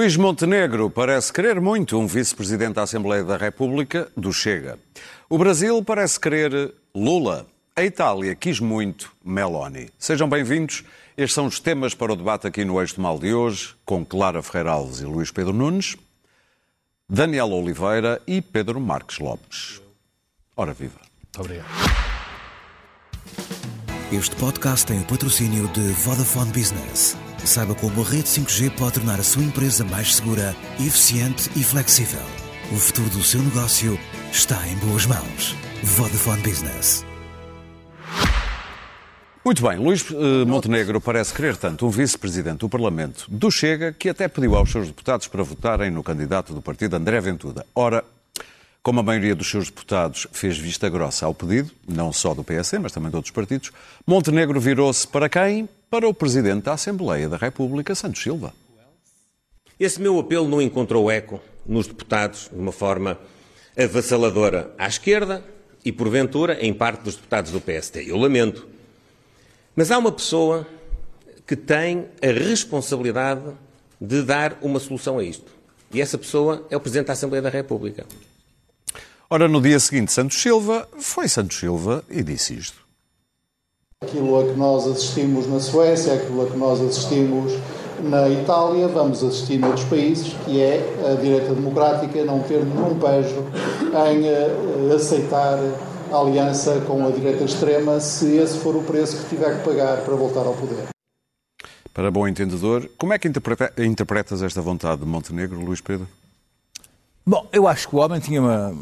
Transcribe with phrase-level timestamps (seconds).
[0.00, 4.78] Luís Montenegro parece querer muito um vice-presidente da Assembleia da República do Chega.
[5.28, 7.46] O Brasil parece querer Lula.
[7.76, 9.90] A Itália quis muito Meloni.
[9.98, 10.84] Sejam bem-vindos.
[11.18, 14.02] Estes são os temas para o debate aqui no Eixo do Mal de hoje, com
[14.02, 15.98] Clara Ferreira Alves e Luís Pedro Nunes,
[17.06, 19.82] Daniel Oliveira e Pedro Marques Lopes.
[20.56, 20.98] Ora viva.
[21.24, 21.68] Muito obrigado.
[24.10, 27.18] Este podcast tem o patrocínio de Vodafone Business.
[27.44, 32.20] Saiba como a rede 5G pode tornar a sua empresa mais segura, eficiente e flexível.
[32.70, 33.98] O futuro do seu negócio
[34.30, 35.56] está em boas mãos.
[35.82, 37.04] Vodafone Business.
[39.42, 44.10] Muito bem, Luís eh, Montenegro parece querer tanto um vice-presidente do Parlamento do Chega que
[44.10, 47.64] até pediu aos seus deputados para votarem no candidato do partido André Ventura.
[47.74, 48.04] Ora,
[48.82, 52.74] como a maioria dos seus deputados fez vista grossa ao pedido, não só do PS,
[52.80, 53.72] mas também de outros partidos,
[54.06, 55.68] Montenegro virou-se para quem?
[55.90, 58.54] Para o Presidente da Assembleia da República, Santos Silva.
[59.78, 63.18] Esse meu apelo não encontrou eco nos deputados de uma forma
[63.76, 65.44] avassaladora à esquerda
[65.84, 68.08] e, porventura, em parte dos deputados do PSD.
[68.08, 68.68] Eu lamento.
[69.74, 70.64] Mas há uma pessoa
[71.44, 73.42] que tem a responsabilidade
[74.00, 75.50] de dar uma solução a isto.
[75.92, 78.06] E essa pessoa é o Presidente da Assembleia da República.
[79.28, 82.79] Ora, no dia seguinte, Santos Silva foi Santos Silva e disse isto.
[84.02, 87.52] Aquilo a que nós assistimos na Suécia, aquilo a que nós assistimos
[88.02, 93.44] na Itália, vamos assistir noutros países, que é a direita democrática não ter nenhum pejo
[94.08, 95.58] em uh, aceitar
[96.10, 100.02] a aliança com a direita extrema, se esse for o preço que tiver que pagar
[100.02, 100.88] para voltar ao poder.
[101.92, 106.08] Para bom entendedor, como é que interpreta, interpretas esta vontade de Montenegro, Luís Pedro?
[107.26, 108.74] Bom, eu acho que o homem tinha uma,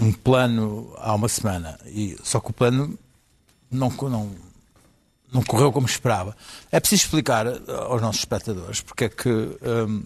[0.00, 2.96] um plano há uma semana, e, só que o plano
[3.74, 4.30] não, não,
[5.32, 6.36] não correu como esperava.
[6.70, 10.04] É preciso explicar aos nossos espectadores porque é que um,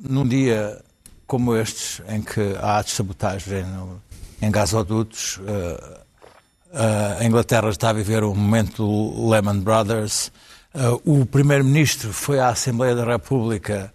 [0.00, 0.82] num dia
[1.28, 4.02] como estes, em que há de sabotagem no,
[4.40, 5.42] em gasodutos, uh,
[6.72, 10.32] uh, a Inglaterra está a viver um momento do Lehman Brothers,
[10.74, 13.92] uh, o Primeiro-Ministro foi à Assembleia da República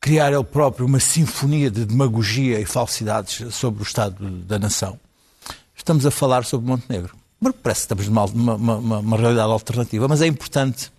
[0.00, 5.00] criar ele próprio uma sinfonia de demagogia e falsidades sobre o Estado da nação.
[5.76, 7.14] Estamos a falar sobre Montenegro.
[7.62, 10.90] Parece que estamos numa uma, uma, uma realidade alternativa, mas é importante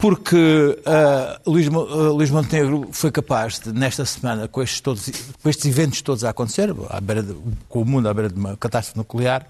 [0.00, 5.10] porque uh, Luís, uh, Luís, Montenegro foi capaz de, nesta semana, com estes, todos,
[5.42, 7.36] com estes eventos todos a acontecer, à beira de,
[7.68, 9.46] com o mundo à beira de uma catástrofe nuclear,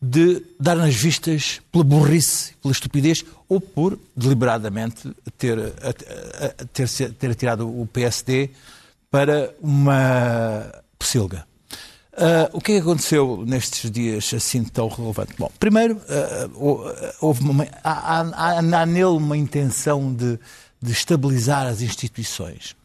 [0.00, 5.72] de dar nas vistas pela burrice, pela estupidez, ou por deliberadamente ter,
[6.72, 8.50] ter, ter tirado o PSD
[9.10, 11.46] para uma pocilga.
[12.12, 15.32] Uh, o que é que aconteceu nestes dias assim tão relevante?
[15.38, 20.38] Bom, primeiro, uh, houve uma, há, há, há, nele uma intenção de,
[20.80, 22.76] de estabilizar as instituições,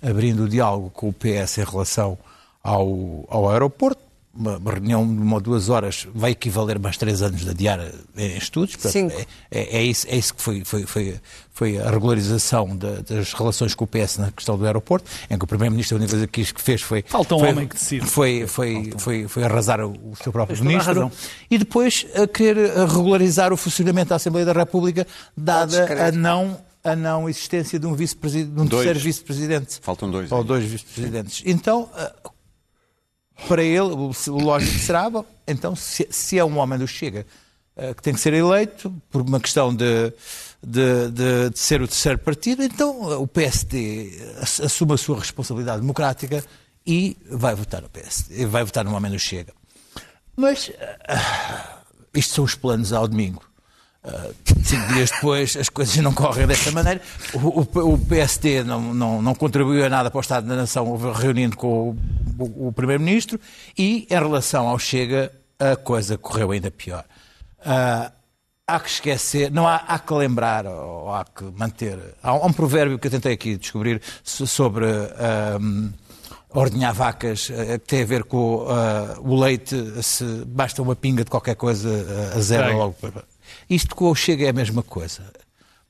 [0.00, 2.16] abrindo o diálogo com o PS em relação
[2.62, 4.00] ao, ao aeroporto,
[4.34, 7.80] uma reunião de uma ou duas horas vai equivaler mais três anos de adiar
[8.16, 8.76] em estudos.
[8.76, 11.20] Portanto, é, é, é, isso, é isso que foi, foi, foi,
[11.52, 15.44] foi a regularização de, das relações com o PS na questão do aeroporto, em que
[15.44, 17.04] o Primeiro-Ministro a única coisa que fez foi...
[17.06, 18.06] Falta um foi, homem que decide.
[18.06, 21.10] Foi, foi, foi, foi, arrasar o seu próprio Ministro.
[21.50, 25.06] E depois a querer regularizar o funcionamento da Assembleia da República,
[25.36, 29.78] dada a não a não existência de um, vice de um terceiro vice-presidente.
[29.82, 30.30] Faltam dois.
[30.30, 31.42] Ou dois vice-presidentes.
[31.44, 31.90] Então,
[33.46, 37.26] para ele, o lógico será, bom, então, se, se, é um homem do Chega
[37.76, 40.12] uh, que tem que ser eleito por uma questão de,
[40.62, 45.80] de, de, de, ser o terceiro partido, então uh, o PSD assume a sua responsabilidade
[45.80, 46.44] democrática
[46.86, 49.52] e vai votar no PSD, vai votar no homem do Chega.
[50.36, 50.70] Mas
[52.14, 53.47] isto são os planos ao domingo.
[54.04, 54.32] Uh,
[54.62, 57.00] cinco dias depois as coisas não correm desta maneira.
[57.34, 60.96] O, o, o PSD não, não, não, contribuiu a nada para o Estado da Nação,
[61.12, 61.96] reunindo com
[62.38, 63.40] o, o Primeiro-Ministro,
[63.76, 67.04] e em relação ao Chega, a coisa correu ainda pior.
[67.60, 68.10] Uh,
[68.66, 71.98] há que esquecer, não há, há que lembrar, ou há que manter.
[72.22, 74.86] Há um, há um provérbio que eu tentei aqui descobrir sobre.
[74.86, 75.92] Uh,
[76.50, 78.64] ordenhar vacas, que tem a ver com
[79.20, 82.96] o leite, se basta uma pinga de qualquer coisa, a zero logo.
[83.68, 85.24] Isto com o Chega é a mesma coisa.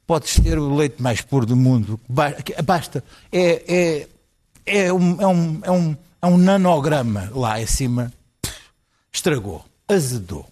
[0.07, 3.05] Podes ter o leite mais puro do mundo, basta.
[3.31, 4.09] É, é,
[4.65, 8.13] é, um, é, um, é, um, é um nanograma lá em cima,
[9.13, 10.47] estragou, azedou.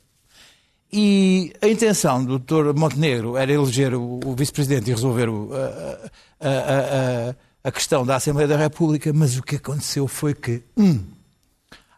[0.93, 2.73] E a intenção do Dr.
[2.79, 7.35] Montenegro era eleger o, o vice-presidente e resolver o, a, a, a,
[7.65, 11.03] a, questão da Assembleia da República, mas o que aconteceu foi que, um,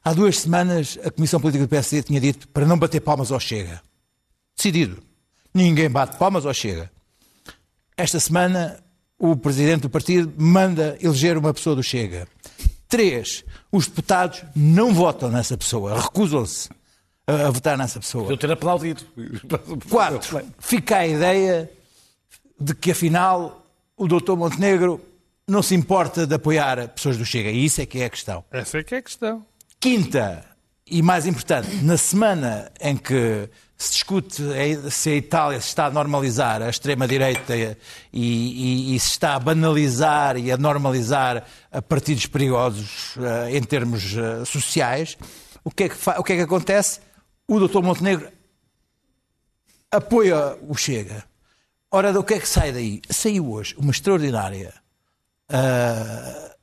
[0.02, 3.38] há duas semanas a Comissão Política do PSD tinha dito para não bater palmas ao
[3.38, 3.82] Chega.
[4.56, 5.07] Decidido.
[5.58, 6.88] Ninguém bate palmas ou chega.
[7.96, 8.78] esta semana
[9.18, 12.28] o presidente do partido manda eleger uma pessoa do Chega.
[12.86, 16.68] Três, os deputados não votam nessa pessoa, recusam-se
[17.26, 18.30] a, a votar nessa pessoa.
[18.30, 19.02] Eu ter aplaudido.
[19.90, 21.68] Quatro, fica a ideia
[22.60, 23.66] de que afinal
[23.96, 25.00] o doutor Montenegro
[25.48, 27.50] não se importa de apoiar pessoas do Chega.
[27.50, 28.44] E isso é que é a questão.
[28.52, 29.44] Essa é que é a questão.
[29.80, 30.44] Quinta,
[30.86, 34.42] e mais importante, na semana em que se discute
[34.90, 37.76] se a Itália se está a normalizar a extrema-direita e,
[38.12, 44.14] e, e, se está a banalizar e a normalizar a partidos perigosos uh, em termos
[44.14, 45.16] uh, sociais,
[45.62, 47.00] o que, é que o que é que acontece?
[47.46, 48.28] O doutor Montenegro
[49.92, 51.24] apoia o Chega.
[51.90, 53.00] Ora, o que é que sai daí?
[53.08, 54.74] Saiu hoje uma extraordinária
[55.50, 56.57] uh,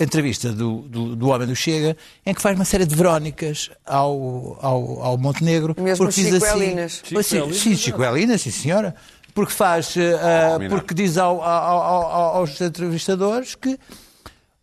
[0.00, 4.58] entrevista do, do, do, Homem do Chega, em que faz uma série de verónicas ao,
[4.60, 5.74] ao, ao Montenegro.
[5.78, 7.02] Mesmo porque diz Chico assim, Elinas.
[7.04, 8.94] Sim, sim, sim, Chico Elinas, sim senhora.
[9.34, 13.78] Porque faz, uh, porque diz ao, ao, aos entrevistadores que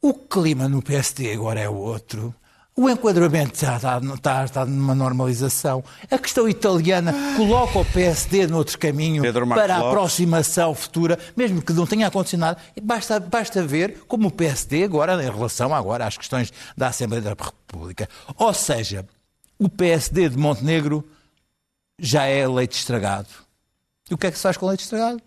[0.02, 2.36] o clima no PSD agora é outro.
[2.80, 5.84] O enquadramento está, está, está numa normalização.
[6.12, 11.88] A questão italiana coloca o PSD noutro caminho para a aproximação futura, mesmo que não
[11.88, 12.60] tenha acontecido nada.
[12.84, 17.30] Basta, basta ver como o PSD agora, em relação agora às questões da Assembleia da
[17.32, 18.08] República.
[18.38, 19.08] Ou seja,
[19.58, 21.04] o PSD de Montenegro
[22.00, 23.30] já é leite estragado.
[24.08, 25.20] E o que é que se faz com leite estragado?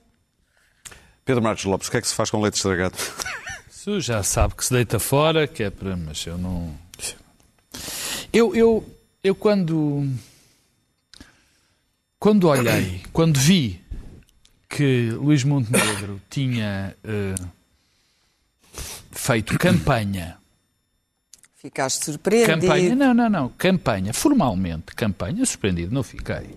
[1.25, 2.95] Pedro Marcos Lopes, o que é que se faz com leite estragado?
[3.69, 5.97] Isso já sabe que se deita fora, que é para.
[5.97, 6.79] Mas eu não.
[8.33, 10.09] Eu, eu, eu quando,
[12.19, 13.81] quando olhei, quando vi
[14.69, 17.49] que Luís Montenegro tinha uh,
[19.11, 20.39] feito campanha.
[21.57, 22.61] Ficaste surpreendido.
[22.61, 23.49] Campanha, não, não, não.
[23.51, 26.57] Campanha, formalmente, campanha, surpreendido, não fiquei.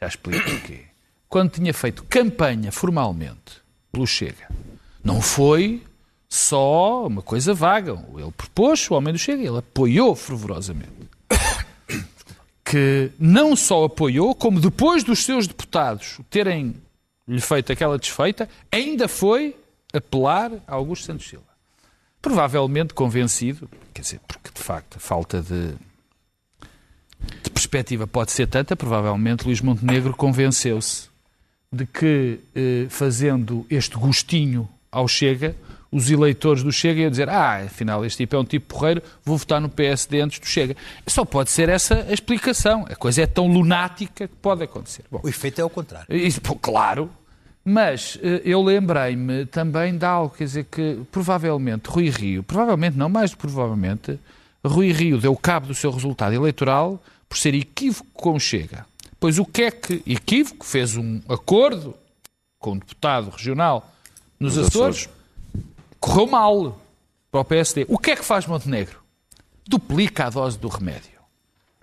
[0.00, 0.86] Já explico o quê.
[1.28, 3.60] Quando tinha feito campanha formalmente
[3.92, 4.48] pelo Chega,
[5.04, 5.82] não foi
[6.28, 7.92] só uma coisa vaga.
[8.16, 11.08] Ele propôs, o homem do Chega, ele apoiou fervorosamente.
[12.64, 16.74] Que não só apoiou, como depois dos seus deputados terem
[17.26, 19.56] lhe feito aquela desfeita, ainda foi
[19.92, 21.44] apelar a Augusto Santos Silva.
[22.20, 25.74] Provavelmente convencido, quer dizer, porque de facto a falta de,
[27.42, 31.08] de perspectiva pode ser tanta, provavelmente Luís Montenegro convenceu-se
[31.70, 35.54] de que, eh, fazendo este gostinho ao Chega,
[35.90, 39.36] os eleitores do Chega iam dizer ah, afinal este tipo é um tipo porreiro, vou
[39.36, 40.76] votar no PSD antes do Chega.
[41.06, 42.86] Só pode ser essa a explicação.
[42.90, 45.04] A coisa é tão lunática que pode acontecer.
[45.10, 46.06] Bom, o efeito é o contrário.
[46.14, 47.10] Isso, claro,
[47.64, 53.08] mas eh, eu lembrei-me também de algo, quer dizer que provavelmente Rui Rio, provavelmente não,
[53.08, 54.18] mais do que provavelmente,
[54.64, 58.86] Rui Rio deu cabo do seu resultado eleitoral por ser equívoco com o Chega.
[59.20, 61.94] Pois o que é que equívoco fez um acordo
[62.58, 63.92] com um deputado regional
[64.38, 65.17] nos, nos Açores, Açores
[66.00, 66.80] correu mal
[67.30, 67.86] para o PSD.
[67.88, 69.00] O que é que faz Montenegro?
[69.66, 71.18] Duplica a dose do remédio.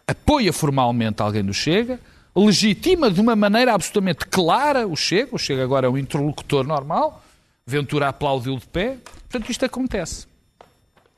[0.08, 2.00] Apoia formalmente alguém do Chega,
[2.36, 7.24] legitima de uma maneira absolutamente clara o Chega, o Chega agora é um interlocutor normal,
[7.66, 8.98] Ventura aplaudiu de pé,
[9.28, 10.28] portanto isto acontece.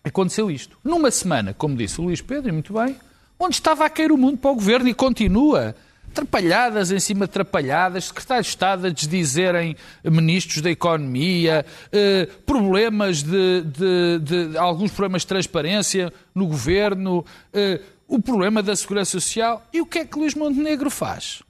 [0.03, 0.77] Aconteceu isto.
[0.81, 2.95] Numa semana, como disse o Luís Pedro, e muito bem,
[3.37, 5.75] onde estava a cair o mundo para o governo e continua
[6.11, 13.21] atrapalhadas em cima de atrapalhadas, secretários de Estado a desdizerem ministros da Economia, eh, problemas
[13.21, 19.65] de, de, de, alguns problemas de transparência no governo, eh, o problema da segurança social.
[19.73, 21.43] E o que é que Luís Montenegro faz?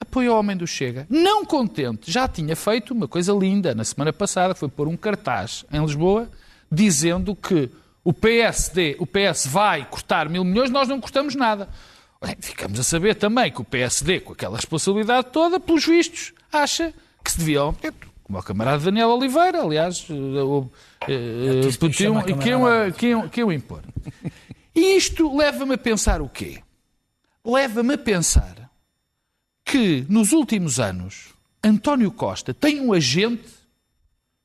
[0.00, 1.06] Apoia o homem do Chega.
[1.10, 5.64] Não contente, já tinha feito uma coisa linda na semana passada, foi pôr um cartaz
[5.72, 6.30] em Lisboa
[6.70, 7.70] dizendo que
[8.04, 11.68] o PSD, o PS vai cortar mil milhões, nós não cortamos nada.
[12.20, 16.92] Bem, ficamos a saber também que o PSD, com aquela responsabilidade toda, pelos vistos, acha
[17.24, 17.76] que se deviam,
[18.24, 20.06] como o camarada Daniel Oliveira, aliás,
[21.78, 22.20] podiam,
[23.30, 23.82] que iam impor.
[24.74, 26.60] E isto leva-me a pensar o quê?
[27.44, 28.70] Leva-me a pensar
[29.64, 33.57] que, nos últimos anos, António Costa tem um agente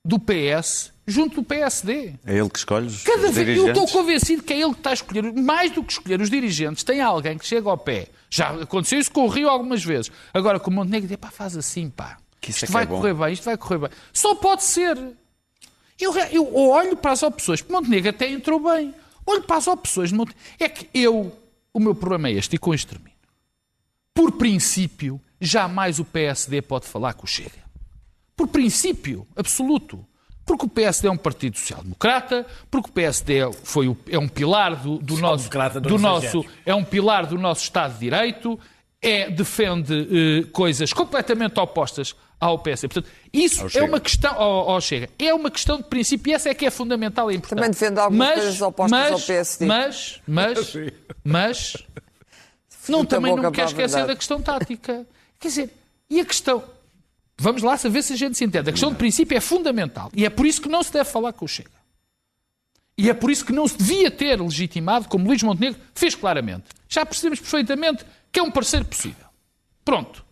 [0.06, 2.14] do PS junto do PSD.
[2.26, 3.78] É ele que escolhe os, Cada os vez, dirigentes?
[3.78, 5.34] Eu estou convencido que é ele que está a escolher.
[5.34, 8.08] Mais do que escolher os dirigentes, tem alguém que chega ao pé.
[8.30, 10.12] Já aconteceu isso com o Rio algumas vezes.
[10.34, 12.18] Agora com o Montenegro diz, pá, faz assim, pá.
[12.42, 13.90] Que isto isto é vai é correr bem, isto vai correr bem.
[14.12, 14.98] Só pode ser.
[16.00, 17.64] Eu, eu olho para as opções.
[17.64, 18.94] Montenegro até entrou bem.
[19.26, 20.12] Olho para as opções.
[20.60, 21.38] É que eu,
[21.74, 23.14] o meu problema é este, e com isto termino.
[24.14, 27.63] Por princípio, jamais o PSD pode falar com o Chega.
[28.36, 30.06] Por princípio absoluto.
[30.46, 34.76] Porque o PSD é um partido social-democrata, porque o PSD foi o, é um pilar
[34.76, 35.50] do, do nosso,
[35.82, 38.60] do nosso é um pilar do nosso Estado de Direito,
[39.02, 42.14] é, defende eh, coisas completamente opostas
[42.44, 42.88] ao PSD.
[42.90, 43.86] Portanto, isso Ao é Chega.
[43.86, 44.34] uma questão.
[44.36, 45.10] Ao, ao Chega.
[45.18, 47.58] É uma questão de princípio e essa é que é fundamental e importante.
[47.58, 49.66] Também defende algumas mas, coisas opostas mas, ao PSD.
[49.66, 50.74] Mas, mas,
[51.24, 51.78] mas,
[52.88, 55.06] não, também não quer esquecer da questão tática.
[55.40, 55.70] Quer dizer,
[56.10, 56.64] e a questão.
[57.38, 58.70] Vamos lá saber se a gente se entende.
[58.70, 60.12] A questão de princípio é fundamental.
[60.14, 61.84] E é por isso que não se deve falar com o Chega.
[62.98, 66.66] E é por isso que não se devia ter legitimado, como Luís Montenegro fez claramente.
[66.88, 69.26] Já percebemos perfeitamente que é um parceiro possível.
[69.84, 70.24] Pronto.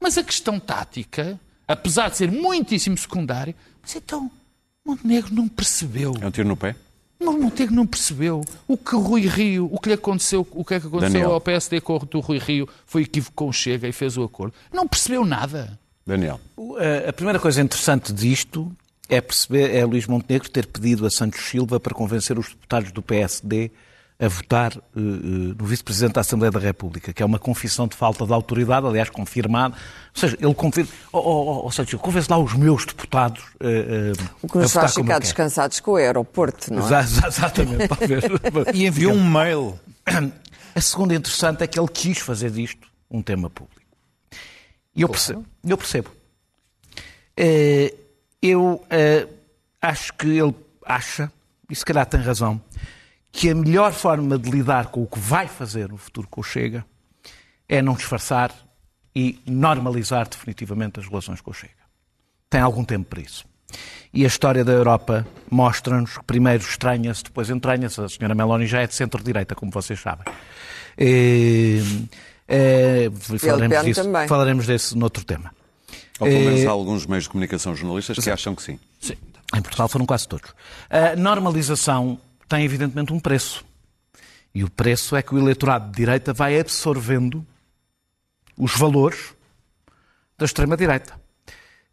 [0.00, 4.30] Mas a questão tática, apesar de ser muitíssimo secundária, mas então
[4.86, 6.14] Montenegro não percebeu.
[6.20, 6.76] É um tiro no pé?
[7.18, 10.74] Mas Montenegro não percebeu o que o Rui Rio, o que lhe aconteceu, o que
[10.74, 11.32] é que aconteceu Daniel.
[11.32, 14.54] ao PSD com o Rui Rio foi equívoco com o Chega e fez o acordo.
[14.72, 15.78] Não percebeu nada.
[16.08, 16.40] Daniel.
[17.08, 18.70] A primeira coisa interessante disto
[19.08, 23.02] é perceber, é Luís Montenegro ter pedido a Santos Silva para convencer os deputados do
[23.02, 23.70] PSD
[24.20, 25.00] a votar eh, eh,
[25.56, 29.08] no vice-presidente da Assembleia da República, que é uma confissão de falta de autoridade, aliás,
[29.08, 29.74] confirmada.
[29.76, 30.90] Ou seja, ele confirma.
[31.12, 31.22] Oh, oh,
[31.62, 34.92] oh, oh, Santos Silva, convence lá os meus deputados eh, eh, O que nos faz
[34.94, 36.84] ficar descansados com o aeroporto, não é?
[36.86, 38.24] Exa- exa- Exatamente, talvez.
[38.74, 39.78] E enviou um mail.
[40.74, 43.77] A segunda interessante é que ele quis fazer disto um tema público.
[44.98, 45.46] E eu percebo.
[45.64, 46.10] Eu percebo.
[47.36, 47.94] Eh,
[48.40, 49.26] Eu eh,
[49.82, 50.54] acho que ele
[50.86, 51.30] acha,
[51.68, 52.60] e se calhar tem razão,
[53.32, 56.44] que a melhor forma de lidar com o que vai fazer no futuro com o
[56.44, 56.84] Chega
[57.68, 58.52] é não disfarçar
[59.14, 61.74] e normalizar definitivamente as relações com o Chega.
[62.48, 63.44] Tem algum tempo para isso.
[64.14, 68.00] E a história da Europa mostra-nos que primeiro estranha-se, depois entranha-se.
[68.00, 70.24] A senhora Meloni já é de centro-direita, como vocês sabem.
[70.96, 71.82] Eh,
[72.48, 74.26] eh, falaremos, disso, também.
[74.28, 75.52] falaremos desse noutro tema.
[76.18, 78.78] Ou pelo menos Eh, há alguns meios de comunicação jornalistas que acham que sim.
[79.54, 80.52] Em Portugal foram quase todos.
[80.90, 83.64] A normalização tem, evidentemente, um preço.
[84.54, 87.46] E o preço é que o eleitorado de direita vai absorvendo
[88.56, 89.32] os valores
[90.36, 91.14] da extrema-direita.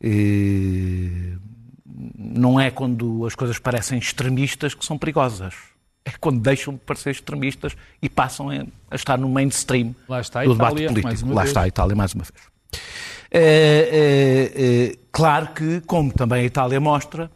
[0.02, 1.34] E
[2.18, 5.54] Não é quando as coisas parecem extremistas que são perigosas.
[6.06, 10.44] É quando deixam de parecer extremistas e passam a estar no mainstream Lá está a
[10.46, 11.08] do debate Itália, político.
[11.08, 11.50] mais uma Lá vez.
[11.50, 12.46] está a Itália, mais uma vez.
[13.32, 13.40] É,
[14.52, 17.30] é, é, claro que, como também a Itália mostra,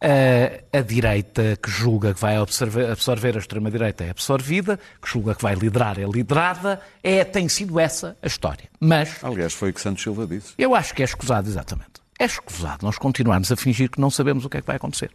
[0.00, 5.34] é, a direita que julga que vai absorver, absorver a extrema-direita é absorvida, que julga
[5.34, 8.68] que vai liderar é liderada, é, tem sido essa a história.
[8.80, 10.52] Mas Aliás, foi o que Santos Silva disse.
[10.58, 12.00] eu acho que é escusado, exatamente.
[12.18, 15.10] É escusado nós continuarmos a fingir que não sabemos o que é que vai acontecer.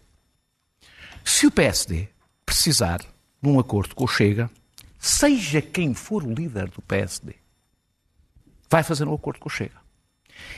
[1.23, 2.07] Se o PSD
[2.45, 2.99] precisar
[3.41, 4.49] de um acordo com o Chega,
[4.99, 7.33] seja quem for o líder do PSD,
[8.69, 9.83] vai fazer um acordo com o Chega.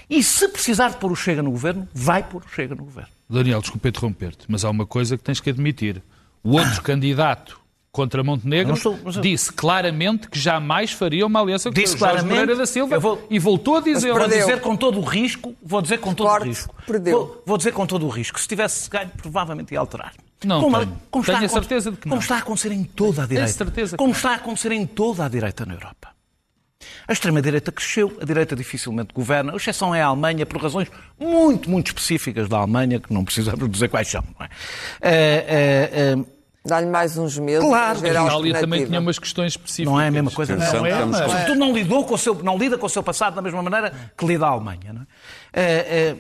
[0.10, 3.10] E se precisar de pôr o Chega no governo, vai pôr o Chega no governo.
[3.30, 6.02] Daniel, desculpa interromper-te, mas há uma coisa que tens que admitir.
[6.44, 7.60] O outro candidato
[7.92, 12.40] contra Montenegro Eu disse claramente que jamais faria uma aliança com Disse o Jorge claramente,
[12.40, 15.82] Moreira da Silva vou- e voltou a dizer Vou dizer com todo o risco, vou
[15.82, 16.76] dizer com todo o Corte, risco.
[16.86, 17.18] perdeu.
[17.18, 18.40] Vou, vou dizer com todo o risco.
[18.40, 20.14] Se tivesse ganho, provavelmente ia alterar.
[20.46, 20.98] Não como, tenho.
[21.10, 22.22] como Tenho está a certeza de que como não.
[22.22, 23.52] está a acontecer em toda a direita.
[23.52, 24.16] certeza que como não.
[24.16, 26.10] está a acontecer em toda a direita na Europa.
[27.08, 30.90] A extrema-direita cresceu, a direita dificilmente governa, a exceção é a Alemanha, por razões
[31.20, 34.24] muito, muito específicas da Alemanha, que não precisamos dizer quais são.
[34.40, 34.50] Não é?
[35.02, 35.90] Eh, eh,
[36.20, 36.26] eh,
[36.66, 39.92] Dá-lhe mais uns meses Claro, A Itália também tinha umas questões específicas.
[39.92, 40.54] não é a mesma coisa.
[40.54, 43.02] Atenção, Não, é, mas, sobretudo não, lidou com o seu, não lida com o seu
[43.02, 44.94] passado da mesma maneira que lida a Alemanha.
[44.94, 45.08] Não
[45.54, 46.16] é?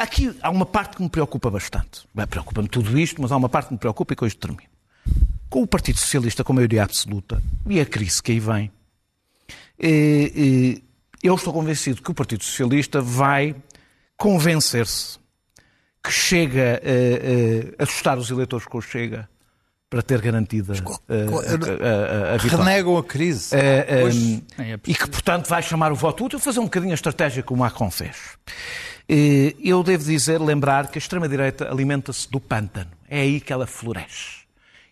[0.00, 2.02] Eh, eh, aqui há uma parte que me preocupa bastante.
[2.28, 4.62] Preocupa-me tudo isto, mas há uma parte que me preocupa e que hoje termino.
[5.48, 8.70] Com o Partido Socialista com maioria absoluta e a crise que aí vem,
[9.78, 10.32] eh,
[10.78, 10.82] eh,
[11.22, 13.54] eu estou convencido que o Partido Socialista vai
[14.16, 15.18] convencer-se
[16.02, 19.28] que chega eh, a assustar os eleitores com o Chega
[19.90, 20.72] para ter garantida
[21.08, 22.64] eh, a, a- a- vitória.
[22.64, 23.54] Renegam a crise.
[23.56, 24.04] Eh, eh,
[24.56, 25.04] nem é e possível.
[25.06, 27.90] que, portanto, vai chamar o voto útil, fazer um bocadinho a estratégia que o Macron
[27.90, 28.16] fez.
[29.12, 32.90] Eh, Eu devo dizer, lembrar que a extrema-direita alimenta-se do pântano.
[33.08, 34.40] É aí que ela floresce.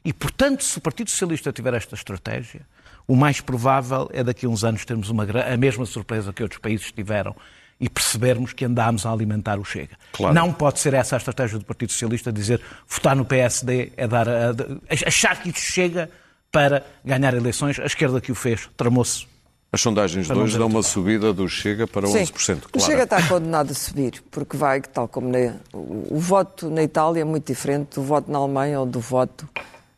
[0.04, 2.62] E, portanto, se o Partido Socialista tiver esta estratégia,
[3.06, 6.60] o mais provável é daqui a uns anos termos uma, a mesma surpresa que outros
[6.60, 7.34] países tiveram
[7.80, 9.96] e percebermos que andámos a alimentar o Chega.
[10.12, 10.34] Claro.
[10.34, 14.28] Não pode ser essa a estratégia do Partido Socialista, dizer votar no PSD é dar
[14.28, 16.10] a- a- achar que isso chega
[16.50, 17.78] para ganhar eleições.
[17.78, 19.26] A esquerda que o fez tramou-se
[19.70, 22.64] As sondagens de hoje dão uma subida do Chega para Sim, 11%.
[22.64, 22.86] o Claro.
[22.90, 27.20] Chega está condenado a subir, porque vai, tal como na- o, o voto na Itália
[27.20, 29.46] é muito diferente do voto na Alemanha ou do voto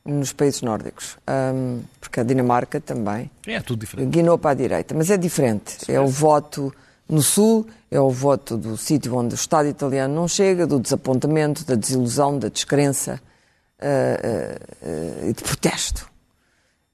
[0.05, 1.17] nos países nórdicos.
[1.25, 4.09] Ahm, porque a Dinamarca também É tudo diferente.
[4.11, 5.77] guinou para a direita, mas é diferente.
[5.89, 6.75] É o voto
[7.09, 11.65] no Sul, é o voto do sítio onde o Estado italiano não chega, do desapontamento,
[11.65, 13.21] da desilusão, da descrença
[13.81, 16.10] ah, ah, ah, e de protesto.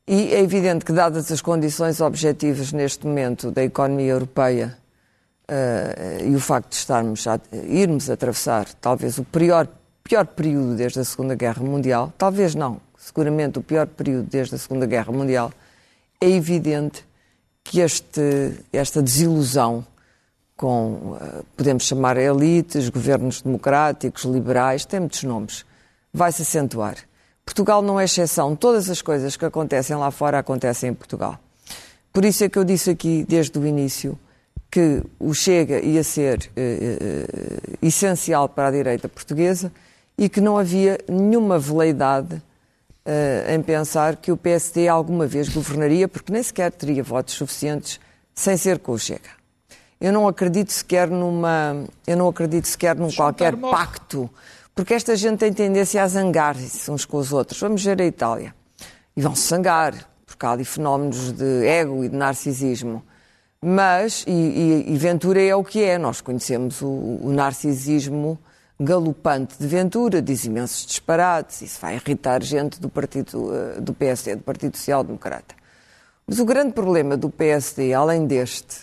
[0.09, 4.79] E é evidente que, dadas as condições objetivas neste momento da economia europeia
[5.51, 9.67] uh, e o facto de estarmos a, irmos atravessar talvez o pior,
[10.05, 14.59] pior período desde a Segunda Guerra Mundial, talvez não, seguramente o pior período desde a
[14.59, 15.53] Segunda Guerra Mundial,
[16.21, 17.05] é evidente
[17.65, 19.85] que este, esta desilusão
[20.57, 25.67] com, uh, podemos chamar elites, governos democráticos, liberais, tem muitos nomes,
[26.15, 26.97] vai se acentuar.
[27.47, 28.57] Portugal não é exceção.
[28.57, 31.39] Todas as coisas que acontecem lá fora acontecem em Portugal.
[32.13, 34.19] Por isso é que eu disse aqui, desde o início,
[34.71, 39.73] que o Chega ia ser eh, eh, essencial para a direita portuguesa
[40.19, 42.43] e que não havia nenhuma veleidade
[43.05, 48.01] eh, em pensar que o PSD alguma vez governaria, porque nem sequer teria votos suficientes
[48.35, 49.31] sem ser com o Chega.
[50.01, 54.29] Eu não acredito sequer numa, eu não acredito sequer num qualquer pacto
[54.77, 57.59] porque esta gente tem tendência a zangar-se uns com os outros.
[57.59, 58.55] Vamos ver a Itália.
[59.17, 59.95] E vão se zangar,
[60.27, 63.03] porque há ali fenómenos de ego e de narcisismo.
[63.61, 68.39] Mas, e, e, e Ventura é o que é, nós conhecemos o, o narcisismo
[68.79, 74.37] galopante de Ventura, diz imensos disparates, isso vai irritar gente do partido eh, do PSD,
[74.37, 75.55] do Partido Social Democrata.
[76.27, 78.81] Mas o grande problema do PSD, além deste,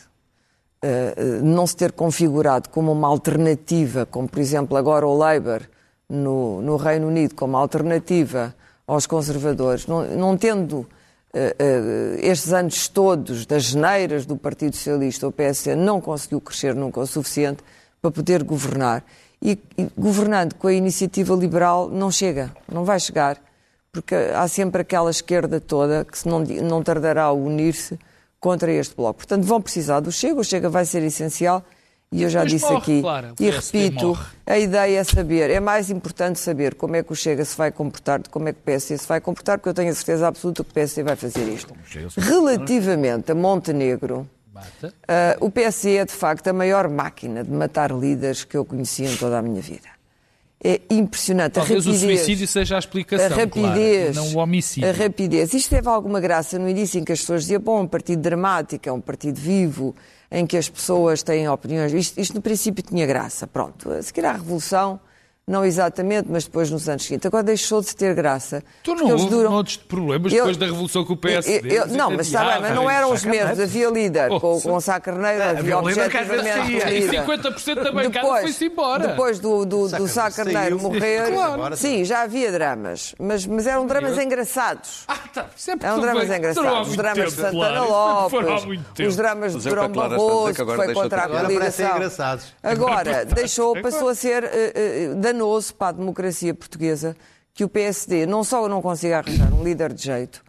[0.81, 5.61] eh, eh, não se ter configurado como uma alternativa, como por exemplo agora o Labour,
[6.09, 8.55] no, no Reino Unido como alternativa
[8.85, 15.27] aos conservadores, não, não tendo uh, uh, estes anos todos das geneiras do Partido Socialista,
[15.27, 17.63] o PSD não conseguiu crescer nunca o suficiente
[18.01, 19.03] para poder governar.
[19.41, 23.41] E, e governando com a iniciativa liberal não chega, não vai chegar,
[23.91, 27.99] porque há sempre aquela esquerda toda que não, não tardará a unir-se
[28.39, 29.19] contra este bloco.
[29.19, 31.63] Portanto, vão precisar do Chega, o Chega vai ser essencial
[32.13, 34.25] e eu já Mas disse morre, aqui Clara, e repito, morre.
[34.45, 37.71] a ideia é saber, é mais importante saber como é que o Chega se vai
[37.71, 40.63] comportar como é que o PSD se vai comportar, porque eu tenho a certeza absoluta
[40.63, 41.73] que o PSD vai fazer isto.
[42.17, 44.29] Relativamente a Montenegro,
[45.07, 49.03] ah, o PSD é de facto a maior máquina de matar líderes que eu conheci
[49.03, 49.92] em toda a minha vida.
[50.63, 51.53] É impressionante.
[51.53, 54.89] Talvez a o suicídio seja a explicação, a rapidez, Clara, não o homicídio.
[54.89, 55.53] A rapidez.
[55.53, 58.87] Isto teve alguma graça no início em que as pessoas diziam, bom, um partido dramático,
[58.87, 59.93] é um partido vivo,
[60.31, 61.91] em que as pessoas têm opiniões.
[61.91, 63.45] Isto, isto no princípio tinha graça.
[63.45, 64.99] Pronto, a seguir à Revolução,
[65.45, 67.25] não exatamente, mas depois nos anos seguintes.
[67.25, 68.63] Agora deixou de ter graça.
[68.81, 71.61] Tu não houve duram- de problemas Eu- depois da revolução com o PSD.
[71.69, 73.59] eu- eu- não, mas está bem, mas não eram os mesmos.
[73.59, 76.89] Havia líder Oh, com, com o Sá Carneiro, havia líder às vezes objetivamente saía.
[76.93, 77.19] E líder.
[77.19, 79.07] 50% da bancada Depois- foi-se embora.
[79.09, 81.75] Depois do, do, do Sá Carneiro morrer, Claro.
[81.75, 85.03] sim, já havia dramas, mas, mas eram dramas engraçados.
[85.09, 85.45] Ah, tá.
[85.57, 86.37] Sempre Eram tudo dramas bem.
[86.37, 86.87] engraçados.
[86.89, 88.39] Os dramas de Santana Lopes,
[89.07, 91.95] os dramas de é Durão dizer, Barroso, que foi contra a coligação.
[91.97, 92.45] engraçados.
[92.63, 97.15] Agora, deixou, passou a ser eh, eh, danoso para a democracia portuguesa
[97.53, 100.43] que o PSD não só não consiga arranjar um líder de jeito,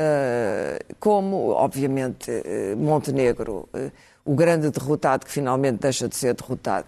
[0.00, 3.90] eh, como, obviamente, eh, Montenegro, eh,
[4.24, 6.86] o grande derrotado que finalmente deixa de ser derrotado,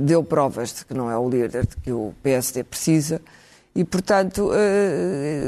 [0.00, 3.20] deu provas de que não é o líder de que o PSD precisa
[3.74, 4.50] e, portanto,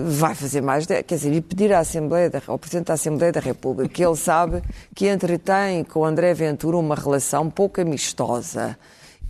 [0.05, 3.41] vai fazer mais, quer dizer, e pedir à Assembleia, da, ao Presidente da Assembleia da
[3.41, 4.63] República, que ele sabe
[4.95, 8.79] que entretém com André Ventura uma relação pouco amistosa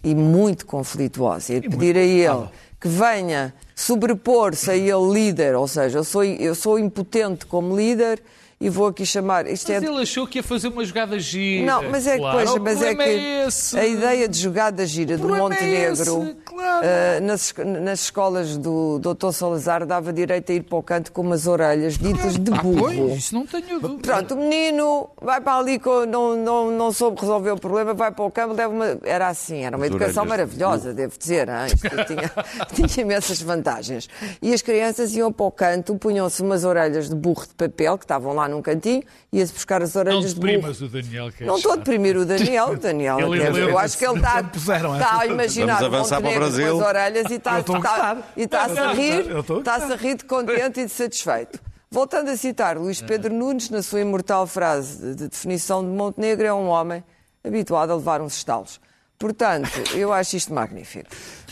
[0.03, 1.55] e muito conflituosa.
[1.55, 2.49] E pedir a ele
[2.81, 8.21] que venha sobrepor-se a ele líder, ou seja, eu sou, eu sou impotente como líder
[8.65, 9.47] e vou aqui chamar.
[9.47, 11.67] Isto Mas é ele achou que ia fazer uma jogada gira.
[11.67, 12.37] não, mas é que, claro.
[12.39, 13.03] pois, O mas é que
[13.47, 13.79] esse.
[13.79, 16.85] a ideia de jogada gira do é Montenegro esse, claro.
[16.87, 19.33] eh, nas, nas escolas do Dr.
[19.33, 23.09] Salazar dava direito a ir para o canto com umas orelhas ditas de Ah, burro.
[23.09, 24.01] pois, isso não tenho dúvida.
[24.03, 28.13] Pronto, o menino vai para ali, com, não, não, não soube resolver o problema, vai
[28.13, 28.99] para o campo, leva uma.
[29.05, 31.49] Era assim, era uma As educação orelhas de maravilhosa, devo dizer.
[31.49, 31.67] hein?
[31.67, 32.33] Isto tinha,
[32.89, 34.09] tinha imensas vantagens.
[34.41, 38.05] E as crianças iam para o canto, punham-se umas orelhas de burro de papel, que
[38.05, 40.47] estavam lá num cantinho, ia-se buscar as Não orelhas de burro.
[40.53, 41.33] deprimas o Daniel.
[41.33, 42.69] Que é Não estou a deprimir o Daniel.
[42.71, 46.21] O Daniel Ele eu acho que ele está, puseram está a imaginar Vamos o avançar
[46.21, 46.73] para o Montenegro Brasil.
[46.75, 49.97] com as orelhas e está, está- e está-se a rir, Eu estou a está-se a
[49.97, 51.59] rir de contente e de satisfeito.
[51.91, 56.47] Voltando a citar Luís Pedro Nunes, na sua imortal frase de- de definição de Montenegro,
[56.47, 57.03] é um homem
[57.45, 58.81] habituado a levar uns estalos.
[59.19, 61.09] Portanto, eu acho isto magnífico.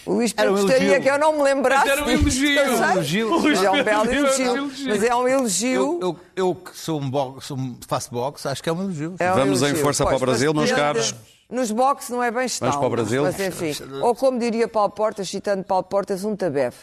[0.06, 1.02] O Luís Pedro um gostaria elogio.
[1.02, 1.86] que eu não me lembrasse.
[1.88, 2.50] Mas era um elogio.
[2.60, 3.30] Um elogio.
[3.42, 4.56] Mas é um belo um elogio.
[4.56, 4.88] elogio.
[4.88, 5.74] Mas é um elogio.
[5.74, 6.16] Eu, eu,
[6.48, 9.14] eu que sou um boxe, sou um- faço boxe, acho que é um elogio.
[9.18, 9.82] É um Vamos em elogio.
[9.84, 11.14] força para o Pois, Brasil, meus caros.
[11.50, 12.72] Nos boxes não é bem estalo.
[12.78, 13.22] para o Brasil?
[13.24, 13.72] Mas enfim.
[14.02, 16.76] Ou como diria Paulo Portas, citando Paulo Portas, um tabef.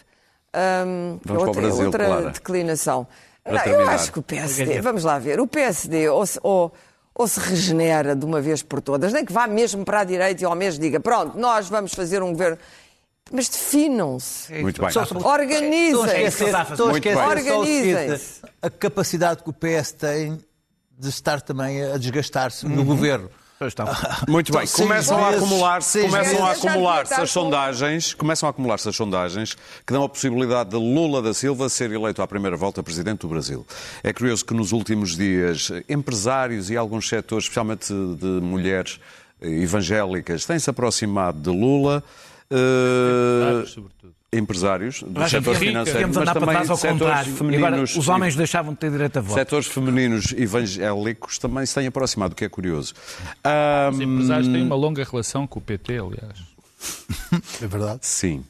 [0.56, 2.30] Hum, Vamos para o outra, Brasil, outra Clara.
[2.32, 3.08] declinação.
[3.46, 6.74] Não, eu acho que o PSD, vamos lá ver, o PSD ou se, ou,
[7.16, 10.44] ou se regenera de uma vez por todas, nem que vá mesmo para a direita
[10.44, 12.58] e ao mesmo diga, pronto, nós vamos fazer um governo.
[13.32, 14.54] Mas definam-se.
[14.62, 14.90] Muito bem.
[15.24, 16.44] Organizem-se.
[16.46, 16.78] a Muito bem.
[16.78, 18.42] só o seguinte, Organizem-se.
[18.62, 20.40] a capacidade que o PS tem
[20.98, 23.30] de estar também a desgastar-se no governo.
[23.60, 23.86] Está.
[24.30, 28.96] Muito bem, Seis começam a acumular-se começam a devia as sondagens, começam a acumular-se as
[28.96, 33.22] sondagens que dão a possibilidade de Lula da Silva ser eleito à primeira volta presidente
[33.22, 33.66] do Brasil.
[34.04, 39.00] É curioso que nos últimos dias empresários e alguns setores, especialmente de mulheres
[39.42, 42.04] evangélicas, têm-se aproximado de Lula.
[42.52, 44.14] Eh, sobretudo.
[44.32, 47.30] empresários do Acho setor que financeiro, mas andar para também trás ao setores contrário.
[47.30, 47.38] E Agora,
[47.72, 47.96] femininos.
[47.96, 49.34] os homens deixavam de ter direito a voto.
[49.40, 52.94] Setores femininos evangélicos também se têm aproximado, o que é curioso.
[52.94, 56.40] Os Ahm, empresários têm uma longa relação com o PT, aliás.
[57.62, 58.00] É verdade.
[58.02, 58.44] sim,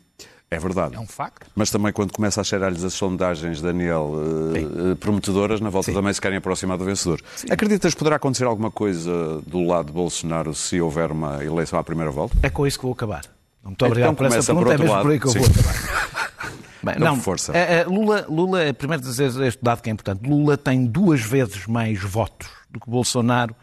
[0.52, 0.96] é verdade.
[0.96, 1.48] É um facto.
[1.56, 4.14] Mas também quando começa a cheirar-lhes as sondagens, Daniel,
[4.56, 7.22] eh, eh, prometedoras, na volta também se querem aproximar do vencedor.
[7.50, 11.84] Acreditas que poderá acontecer alguma coisa do lado de Bolsonaro se houver uma eleição à
[11.84, 12.36] primeira volta?
[12.44, 13.24] É com isso que vou acabar.
[13.68, 15.04] Muito obrigado Então por essa por pergunta, é mesmo lado.
[15.04, 15.40] por aí que eu Sim.
[15.40, 15.50] vou.
[16.84, 17.52] Bem, Então, não, força.
[17.58, 20.28] eh, eh, Lula, Lula, é primeiro dizer este dado que é importante.
[20.28, 23.56] Lula tem duas vezes mais votos do que Bolsonaro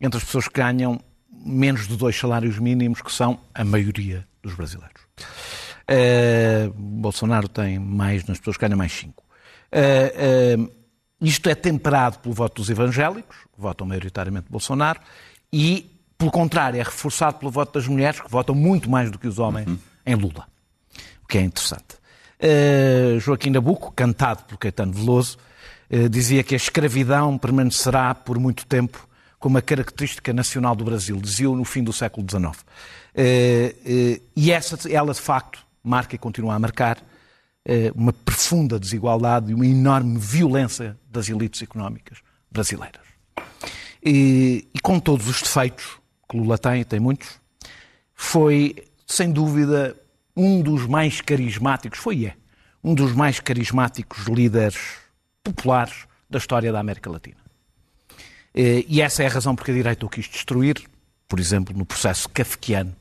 [0.00, 4.54] entre as pessoas que ganham menos de dois salários mínimos, que são a maioria dos
[4.54, 5.02] brasileiros.
[5.86, 9.22] Eh, Bolsonaro tem mais nas pessoas que ganham mais cinco.
[9.70, 10.56] Eh,
[11.20, 15.00] isto é temperado pelo voto dos evangélicos, que votam maioritariamente Bolsonaro,
[15.52, 19.28] e, pelo contrário, é reforçado pelo voto das mulheres, que votam muito mais do que
[19.28, 19.68] os homens
[20.04, 20.46] em Lula
[21.22, 21.98] o que é interessante.
[22.40, 25.36] Uh, Joaquim Nabuco, cantado por Caetano Veloso,
[25.90, 29.06] uh, dizia que a escravidão permanecerá por muito tempo
[29.38, 32.46] como uma característica nacional do Brasil, dizia no fim do século XIX.
[32.46, 36.98] Uh, uh, e essa, ela, de facto, marca e continua a marcar
[37.94, 42.16] uma profunda desigualdade e uma enorme violência das elites económicas
[42.50, 43.02] brasileiras.
[44.02, 47.40] E, e com todos os defeitos que Lula tem, tem muitos,
[48.14, 49.96] foi, sem dúvida,
[50.36, 52.34] um dos mais carismáticos, foi e é,
[52.82, 54.78] um dos mais carismáticos líderes
[55.42, 57.38] populares da história da América Latina.
[58.54, 60.82] Eh, E essa é a razão porque a direita o quis destruir,
[61.26, 62.94] por exemplo, no processo kafkiano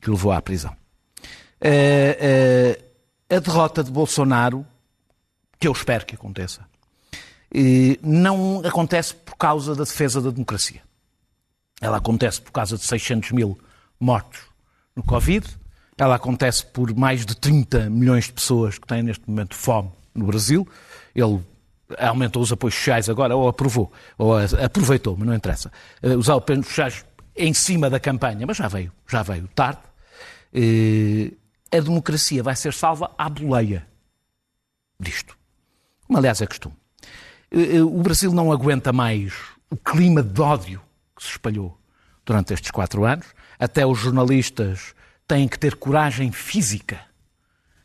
[0.00, 0.74] que o levou à prisão.
[1.60, 2.78] Eh,
[3.28, 4.66] eh, A derrota de Bolsonaro,
[5.58, 6.66] que eu espero que aconteça,
[8.02, 10.82] não acontece por causa da defesa da democracia.
[11.82, 13.58] Ela acontece por causa de 600 mil
[14.00, 14.40] mortos
[14.96, 15.46] no Covid,
[15.98, 20.26] ela acontece por mais de 30 milhões de pessoas que têm neste momento fome no
[20.26, 20.66] Brasil.
[21.14, 21.40] Ele
[21.98, 25.70] aumentou os apoios sociais agora, ou aprovou, ou aproveitou, mas não interessa.
[26.02, 27.04] Eh, Os apoios sociais
[27.36, 29.80] em cima da campanha, mas já veio, já veio tarde.
[30.54, 31.32] Eh,
[31.76, 33.86] A democracia vai ser salva à boleia
[35.00, 35.36] disto.
[36.06, 36.74] Como aliás é costume.
[37.50, 39.32] Eh, O Brasil não aguenta mais
[39.70, 40.80] o clima de ódio
[41.22, 41.78] que se espalhou
[42.26, 43.26] durante estes quatro anos.
[43.58, 44.94] Até os jornalistas
[45.26, 47.00] têm que ter coragem física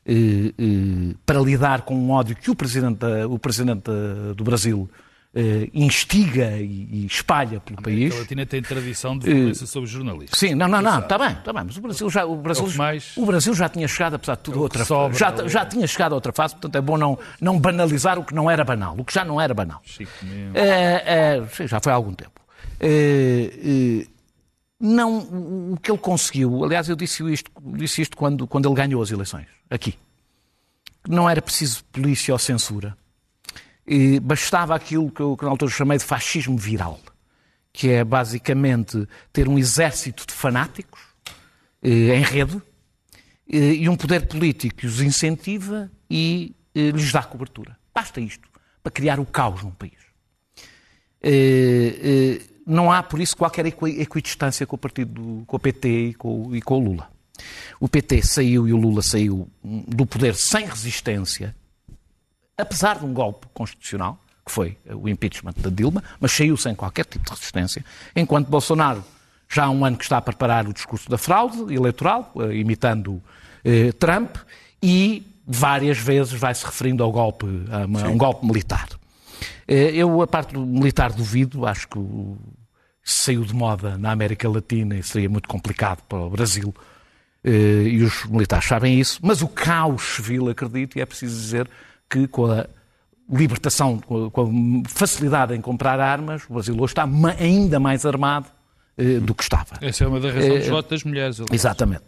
[0.06, 3.89] eh, eh, para lidar com um ódio que o Presidente, o presidente
[4.36, 4.89] do Brasil
[5.36, 8.15] eh, instiga e, e espalha pelo país.
[8.15, 10.38] A Latina tem tradição de violência sobre jornalistas.
[10.39, 12.69] Sim, não, não, não, está bem, está bem, mas o Brasil já, o Brasil, É
[12.69, 15.28] o mais- o Brasil já tinha chegado, apesar de tudo, a É outra sobra já,
[15.30, 15.50] ali.
[15.50, 18.50] já tinha chegado a outra fase, portanto é bom não, não banalizar o que não
[18.50, 19.82] era banal, o que já não era banal.
[19.84, 20.58] Chico mesmo.
[20.58, 21.04] É,
[21.38, 22.32] é, sim, já foi há algum tempo.
[22.80, 24.08] É, é,
[24.80, 29.02] não, o- que ele conseguiu, aliás, eu disse isto, disse isto quando, quando ele ganhou
[29.02, 29.98] as eleições, aqui.
[31.08, 32.96] Não era preciso polícia ou censura.
[33.86, 37.00] E bastava aquilo que eu que na altura chamei de fascismo viral,
[37.72, 41.00] que é basicamente ter um exército de fanáticos
[41.82, 42.62] eh, em rede
[43.50, 47.78] eh, e um poder político que os incentiva e eh, lhes dá cobertura.
[47.96, 48.50] Basta isto
[48.84, 49.94] para criar o caos num país.
[52.67, 55.60] Eh, eh, não há, por isso, qualquer equi- equidistância com o partido, do- com o
[55.60, 57.10] PT e com, o- e com o Lula.
[57.80, 61.56] O PT saiu e o Lula saiu hum, do poder sem resistência,
[62.58, 67.06] apesar de um golpe constitucional, que foi o impeachment da Dilma, mas saiu sem qualquer
[67.06, 67.84] tipo de resistência,
[68.15, 69.03] enquanto Bolsonaro
[69.49, 73.21] já há um ano que está a preparar o discurso da fraude eleitoral, eh, imitando
[73.63, 74.36] eh, Trump,
[74.82, 78.88] e várias vezes vai se referindo ao golpe, a uma- a um golpe militar.
[79.67, 82.38] Eh, Eu, a parte do militar, duvido, acho que o-
[83.10, 86.74] saiu de moda na América Latina e seria muito complicado para o Brasil.
[87.43, 91.70] Eh, E os militares sabem isso, mas o caos civil, acredito, e é preciso dizer
[92.10, 92.65] que com a
[93.30, 94.26] libertação, com
[94.86, 97.08] a- facilidade em comprar armas, o Brasil hoje está
[97.39, 98.48] ainda mais armado
[98.98, 99.78] eh, do que estava.
[99.82, 101.39] Essa é uma das razões dos votos das mulheres.
[101.39, 101.54] aliás.
[101.54, 102.06] Exatamente.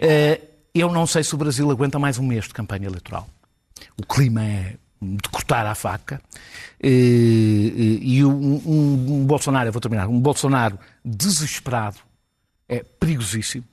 [0.00, 0.40] Eh,
[0.72, 3.28] Eu não sei se o Brasil aguenta mais um mês de campanha eleitoral.
[4.00, 6.20] O clima é de cortar a faca.
[6.82, 11.96] Eh, eh, E um, um- um Bolsonaro, eu vou terminar, um Bolsonaro desesperado
[12.68, 13.64] é perigosíssimo.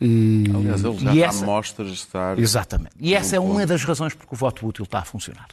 [0.00, 2.38] E, Aliás, ele já e está essa- a mostras de estar.
[2.38, 2.94] Exatamente.
[2.98, 3.66] E essa é uma ponto.
[3.66, 5.48] das razões porque o voto útil está a funcionar.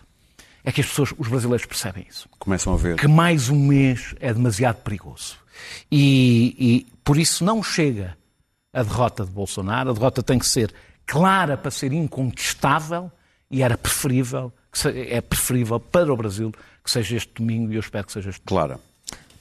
[0.63, 2.27] É que as pessoas, os brasileiros percebem isso.
[2.39, 2.95] Começam a ver.
[2.97, 5.37] Que mais um mês é demasiado perigoso.
[5.91, 8.17] E, e por isso não chega
[8.73, 9.89] a derrota de Bolsonaro.
[9.89, 10.73] A derrota tem que ser
[11.05, 13.11] clara para ser incontestável
[13.51, 16.51] e era preferível, que é preferível para o Brasil
[16.83, 18.67] que seja este domingo e eu espero que seja este domingo.
[18.67, 18.79] Clara.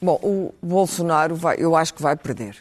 [0.01, 2.57] Bom, o Bolsonaro vai, eu acho que vai perder.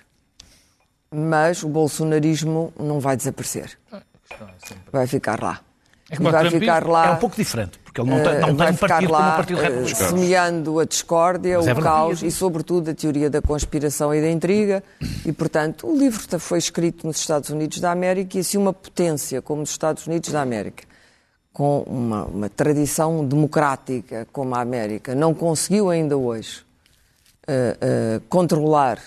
[1.12, 3.78] Mas o bolsonarismo não vai desaparecer.
[4.92, 5.62] Vai ficar lá.
[6.10, 7.08] É que e vai ficar lá.
[7.08, 9.10] É um pouco diferente, porque ele não tem, eh, não tem vai um ficar partido
[9.10, 10.10] como lá, o Partido eh, Republicano.
[10.10, 11.96] semeando a discórdia, Mas é o verdade.
[11.96, 14.82] caos e, sobretudo, a teoria da conspiração e da intriga.
[15.26, 19.42] E, portanto, o livro foi escrito nos Estados Unidos da América e, assim, uma potência
[19.42, 20.86] como os Estados Unidos da América,
[21.58, 26.64] com uma, uma tradição democrática como a América, não conseguiu ainda hoje
[27.48, 29.00] eh, eh, controlar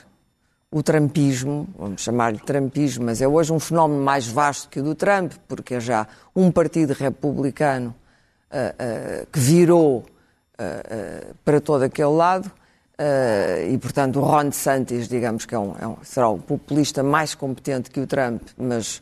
[0.69, 4.97] o trumpismo, vamos chamar-lhe trumpismo, mas é hoje um fenómeno mais vasto que o do
[4.97, 7.95] Trump, porque é já um partido republicano
[8.51, 10.05] eh, que virou
[11.45, 12.51] para todo aquele lado.
[12.99, 17.03] eh, e, portanto, o Ron DeSantis, digamos que é um, é um- será o populista
[17.03, 19.01] mais competente que o Trump, mas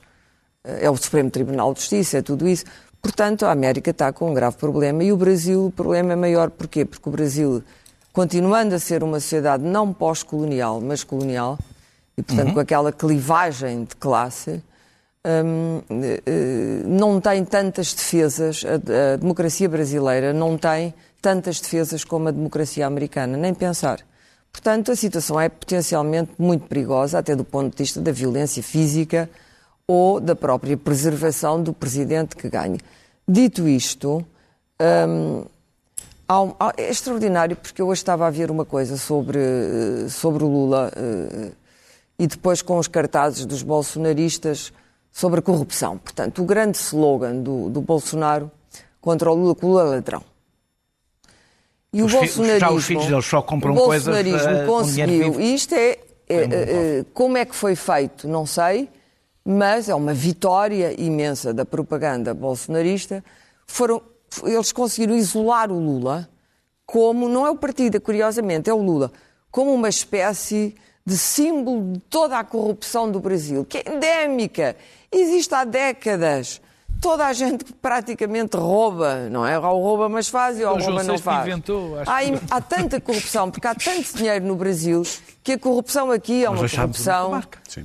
[0.65, 2.65] eh, é o Supremo Tribunal de Justiça, é tudo isso.
[3.01, 6.51] Portanto, a América está com um grave problema e o Brasil, o problema é maior.
[6.51, 6.85] Porquê?
[6.85, 7.63] Porque o Brasil,
[8.13, 11.59] continuando a ser uma sociedade não pós-colonial, mas colonial,
[12.17, 14.63] e portanto com aquela clivagem de classe,
[15.25, 15.43] eh,
[16.27, 22.31] eh, não tem tantas defesas, a, a democracia brasileira não tem tantas defesas como a
[22.33, 24.01] democracia americana, nem pensar.
[24.51, 29.29] Portanto, a situação é potencialmente muito perigosa, até do ponto de vista da violência física
[29.91, 32.77] ou da própria preservação do presidente que ganha.
[33.27, 34.25] Dito isto,
[35.09, 35.45] hum,
[36.31, 40.47] um- é extraordinário porque eu hoje estava a ver uma coisa sobre, eh, sobre o
[40.47, 41.53] Lula eh,
[42.19, 44.73] e depois com os cartazes dos bolsonaristas
[45.11, 45.97] sobre a corrupção.
[45.97, 48.51] Portanto, o grande slogan do, do Bolsonaro
[49.01, 50.23] contra o Lula, que o Lula é ladrão.
[51.95, 54.53] E Os o fi- já os bolsonarismo, filhos deles só compram o coisas, bolsonarismo eh,
[54.53, 55.99] dinheiro conseguiu, e isto é, é,
[56.29, 56.37] é,
[57.01, 58.91] é, como é que foi feito, não sei,
[59.51, 63.25] mas é uma vitória imensa da propaganda bolsonarista.
[63.67, 64.03] Foram,
[64.45, 66.29] eles conseguiram isolar o Lula
[66.85, 69.11] como, não é o partido, curiosamente, é o Lula,
[69.51, 74.77] como uma espécie de símbolo de toda a corrupção do Brasil, que é endémica,
[75.11, 76.61] existe há décadas.
[77.01, 79.59] Toda a gente praticamente rouba, não é?
[79.59, 81.47] Ou rouba, mas faz, ou O João rouba, não faz.
[81.47, 85.03] inventou, acho Há, há tanta corrupção, porque há tanto dinheiro no Brasil,
[85.45, 87.35] que a corrupção aqui é uma uma corrupção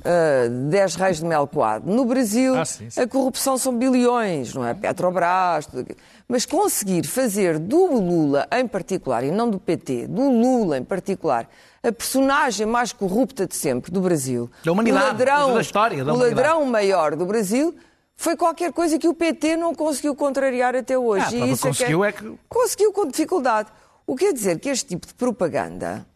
[0.04, 1.90] ah, de 10 reis de mel coado.
[1.90, 3.00] No Brasil, Ah, sim, sim.
[3.00, 4.74] a corrupção são bilhões, não é?
[4.74, 5.98] Petrobras, tudo aquilo.
[6.28, 11.48] Mas conseguir fazer do Lula em particular, e não do PT, do Lula em particular,
[11.82, 16.12] a personagem mais corrupta de sempre do Brasil, Da humanidade, o ladrão, da história da
[16.12, 17.74] o ladrão maior do Brasil,
[18.16, 21.24] foi qualquer coisa que o PT não conseguiu contrariar até hoje.
[21.26, 23.68] Ah, E isso é que conseguiu é que- conseguiu com dificuldade.
[24.06, 26.06] O que quer dizer que este tipo de propaganda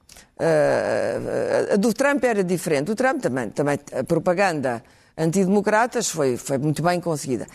[1.72, 2.90] a do Trump era diferente.
[2.90, 4.82] O Trump também, também a propaganda
[5.16, 7.46] antidemocratas foi, foi muito bem conseguida.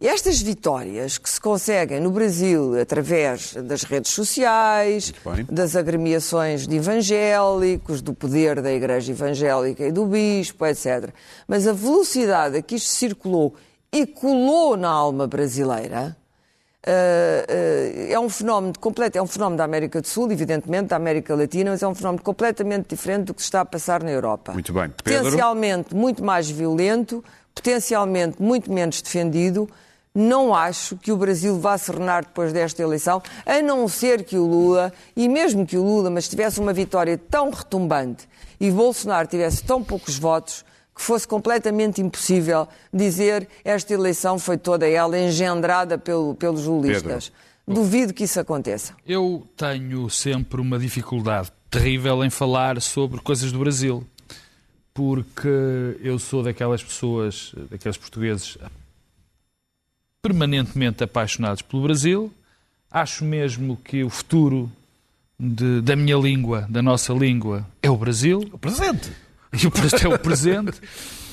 [0.00, 5.12] E estas vitórias que se conseguem no Brasil através das redes sociais,
[5.50, 11.10] das agremiações de evangélicos, do poder da Igreja Evangélica e do Bispo, etc.
[11.48, 13.56] Mas a velocidade a que isto circulou
[13.92, 16.16] e colou na alma brasileira
[16.90, 20.96] eh, eh, é um fenómeno completo, é um fenómeno da América do Sul, evidentemente, da
[20.96, 24.10] América Latina, mas é um fenómeno completamente diferente do que se está a passar na
[24.10, 24.52] Europa.
[24.52, 24.90] Muito bem.
[25.04, 25.24] Pedro?
[25.24, 27.22] Potencialmente muito mais violento,
[27.54, 29.68] potencialmente muito menos defendido.
[30.14, 34.38] Não acho que o Brasil vá se renar depois desta eleição, a não ser que
[34.38, 38.26] o Lula, e mesmo que o Lula, mas tivesse uma vitória tão retumbante
[38.58, 40.64] e Bolsonaro tivesse tão poucos votos,
[40.98, 47.30] que fosse completamente impossível dizer esta eleição foi toda ela engendrada pelo- pelos lulistas.
[47.66, 48.94] Duvido que isso aconteça.
[49.06, 54.04] Eu tenho sempre uma dificuldade terrível em falar sobre coisas do Brasil,
[54.92, 55.48] porque
[56.02, 58.58] eu sou daquelas pessoas, daqueles portugueses
[60.20, 62.32] permanentemente apaixonados pelo Brasil.
[62.90, 64.68] Acho mesmo que o futuro
[65.38, 69.12] de- da minha língua, da nossa língua, é o Brasil O presente.
[69.52, 70.80] E o presente é o presente,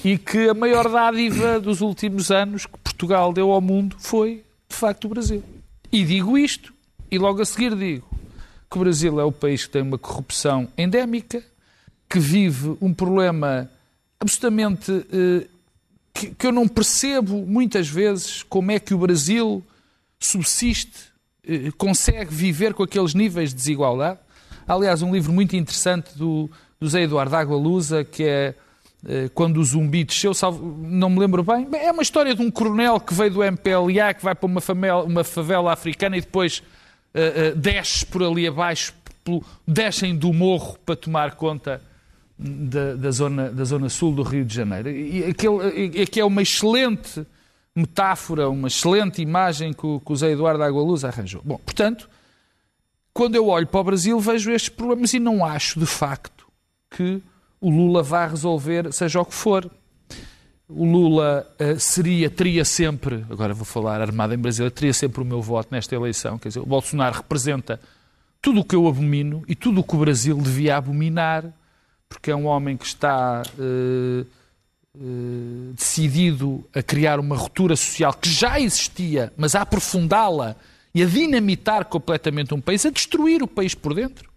[0.04, 4.75] e que a maior dádiva dos últimos anos que Portugal deu ao mundo foi, de
[4.75, 5.43] facto, o Brasil.
[5.91, 6.73] E digo isto,
[7.10, 8.08] e logo a seguir digo
[8.69, 11.43] que o Brasil é o país que tem uma corrupção endémica,
[12.10, 13.69] que vive um problema
[14.19, 15.47] absolutamente eh,
[16.13, 19.63] que, que eu não percebo muitas vezes como é que o Brasil
[20.19, 21.12] subsiste,
[21.47, 24.19] eh, consegue viver com aqueles níveis de desigualdade.
[24.67, 28.53] Aliás, um livro muito interessante do, do Zé Eduardo Agualusa, que é
[29.07, 30.31] eh, quando o zumbi desceu,
[30.81, 31.67] não me lembro bem.
[31.73, 35.03] É uma história de um coronel que veio do MPLA, que vai para uma favela,
[35.03, 36.61] uma favela africana e depois
[37.13, 41.81] eh, eh, desce por ali abaixo, pelo- descem do morro para tomar conta
[42.38, 44.89] da, da zona, da zona sul do Rio de Janeiro.
[44.89, 47.25] E aquele, que é uma excelente
[47.73, 51.41] metáfora, uma excelente imagem que o, que o Zé Eduardo Agualuz arranjou.
[51.45, 52.09] Bom, portanto,
[53.13, 56.35] quando eu olho para o Brasil, vejo estes problemas e não acho, de facto,
[56.95, 57.21] que
[57.60, 59.69] o Lula vá resolver, seja o que for.
[60.67, 65.25] O Lula eh, seria, teria sempre, agora vou falar armado em Brasília, teria sempre o
[65.25, 66.39] meu voto nesta eleição.
[66.39, 67.79] Quer dizer, o Bolsonaro representa
[68.41, 71.45] tudo o que eu abomino e tudo o que o Brasil devia abominar,
[72.08, 74.25] porque é um homem que está eh,
[74.95, 80.55] eh, decidido a criar uma ruptura social que já existia, mas a aprofundá-la
[80.93, 84.35] e a dinamitar completamente um país, a destruir o país por dentro.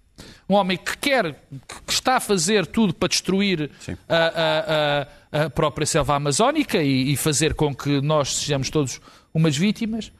[0.48, 1.42] Um homem que quer,
[1.86, 3.70] que está a fazer tudo para destruir
[4.08, 5.06] a, a-
[5.40, 9.00] a- a própria selva amazónica e, e fazer com que nós sejamos todos
[9.34, 10.10] umas vítimas.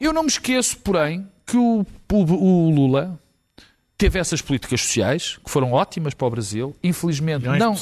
[0.00, 3.18] Eu não me esqueço, porém, que o, o- o Lula
[3.96, 6.76] teve essas políticas sociais que foram ótimas para o Brasil.
[6.82, 7.74] Infelizmente, Milhões não,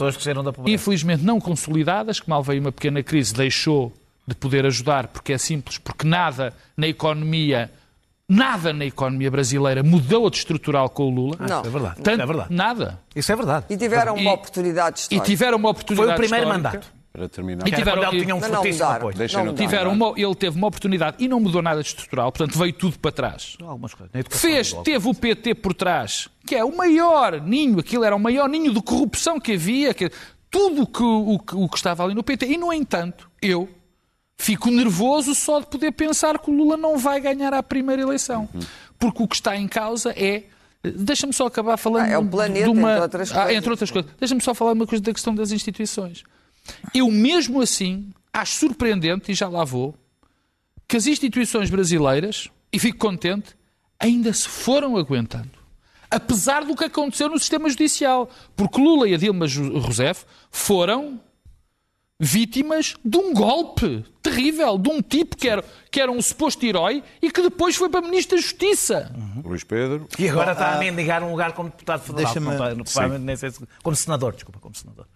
[0.74, 3.92] infelizmente não consolidadas, que mal veio uma pequena crise, deixou
[4.26, 7.72] de poder ajudar, porque é simples, porque nada na economia,
[8.34, 11.36] nada na economia brasileira mudou de estrutural com o Lula.
[11.40, 11.60] Não.
[11.60, 12.02] É verdade.
[12.02, 12.54] Tanto- é verdade.
[12.54, 13.00] Nada.
[13.14, 13.66] Isso é verdade.
[13.70, 15.26] E tiveram uma E- oportunidade E histórica.
[15.26, 16.68] tiveram uma Foi oportunidade o primeiro histórica.
[16.70, 17.02] mandato.
[17.12, 17.68] Para terminar.
[17.68, 19.16] E tiveram- ele tinha um fortíssimo apoio.
[19.54, 22.98] Tiveram uma- ele teve uma oportunidade e não mudou nada de estrutural, portanto veio tudo
[22.98, 23.54] para trás.
[23.62, 24.10] Algumas coisas.
[24.30, 28.48] Fez, teve o PT por trás, que é o maior ninho, aquilo era o maior
[28.48, 30.10] ninho de corrupção que havia, que,
[30.50, 32.46] tudo o que, o, o que estava ali no PT.
[32.46, 33.68] E, no entanto, eu
[34.42, 38.48] fico nervoso só de poder pensar que o Lula não vai ganhar a primeira eleição.
[38.98, 40.44] Porque o que está em causa é.
[40.84, 42.90] Deixa-me só acabar falando Ah, é o planeta, de uma.
[42.90, 43.56] entre outras Ah, coisas.
[43.56, 44.10] entre outras coisas.
[44.18, 46.24] Deixa-me só falar uma coisa da questão das instituições.
[46.92, 49.94] Eu, mesmo assim, acho surpreendente, e já lá vou,
[50.88, 53.54] que as instituições brasileiras, e fico contente,
[53.98, 55.50] ainda se foram aguentando.
[56.10, 58.28] Apesar do que aconteceu no sistema judicial.
[58.56, 61.20] Porque Lula e a Dilma Rousseff foram
[62.20, 67.02] vítimas de um golpe terrível, de um tipo que era, que era um suposto herói
[67.20, 69.14] e que depois foi para Ministro da Justiça.
[69.44, 70.06] Luís Pedro.
[70.18, 72.32] E agora está a mendigar um lugar como deputado federal.
[72.34, 75.06] Deixa-me- Não sei se- Como senador, desculpa, como senador.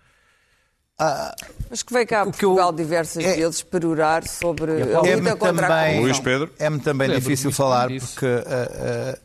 [1.71, 4.77] Mas que veio cá a que eu- Portugal diversas é- vezes perorar sobre a
[5.07, 6.03] É-me luta contra a também, corrupção.
[6.03, 6.51] Luís Pedro.
[6.59, 9.19] É-me também Lembro-me difícil falar porque, ah, ah,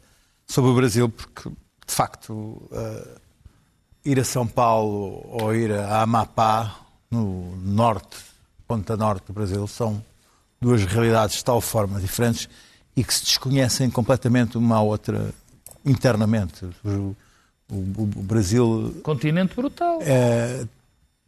[0.46, 3.18] sobre o Brasil, porque de facto ah,
[4.04, 6.76] ir a São Paulo ou ir a Amapá,
[7.10, 8.18] no norte,
[8.72, 10.02] ponta norte do Brasil, são
[10.62, 12.48] duas realidades de tal forma diferentes
[12.96, 15.34] e que se desconhecem completamente uma à outra
[15.86, 16.66] internamente.
[16.86, 17.16] O,
[17.70, 20.00] o- o Brasil Continente brutal.
[20.02, 20.66] eh,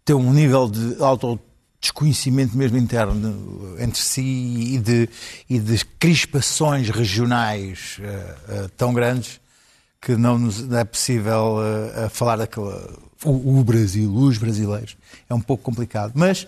[0.05, 1.37] tem um nível de auto
[1.81, 4.21] desconhecimento mesmo interno entre si
[4.75, 5.09] e de,
[5.49, 9.41] e de crispações regionais eh, eh, tão grandes
[10.01, 11.57] que não, nos, não é possível
[11.95, 12.89] eh, falar daquela
[13.25, 14.95] o, o Brasil, os brasileiros.
[15.29, 16.11] É um pouco complicado.
[16.15, 16.45] Mas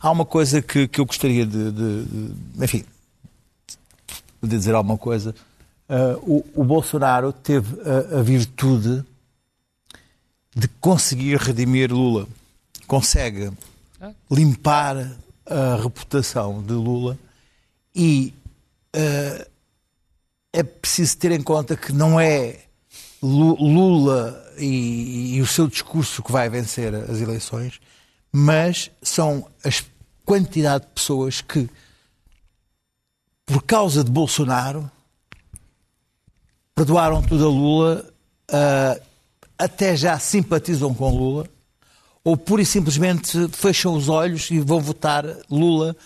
[0.00, 2.84] há uma coisa que, que eu gostaria de, de- de- enfim,
[4.42, 5.34] de dizer alguma coisa.
[5.88, 9.04] Eh, o, o Bolsonaro teve a- a virtude
[10.54, 12.26] de conseguir redimir Lula.
[12.86, 13.50] Consegue
[14.30, 14.96] limpar
[15.46, 17.18] a reputação de Lula
[17.94, 18.32] e
[18.92, 19.46] eh,
[20.52, 22.60] é preciso ter em conta que não é
[23.22, 27.80] Lu- Lula e, e o seu discurso que vai vencer as eleições,
[28.32, 29.84] mas são as
[30.28, 31.70] quantidade de pessoas que,
[33.46, 34.90] por causa de Bolsonaro,
[36.74, 38.12] perdoaram tudo a Lula,
[38.52, 39.00] ah,
[39.58, 41.48] até já simpatizam com Lula,
[42.22, 45.96] ou pura e simplesmente fecham os olhos e vão votar Lula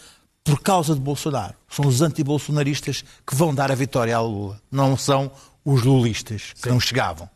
[0.45, 1.55] por causa de Bolsonaro.
[1.69, 5.33] São os anti-bolsonaristas que vão dar a vitória a Lula, não são
[5.65, 7.29] os lulistas que não chegavam.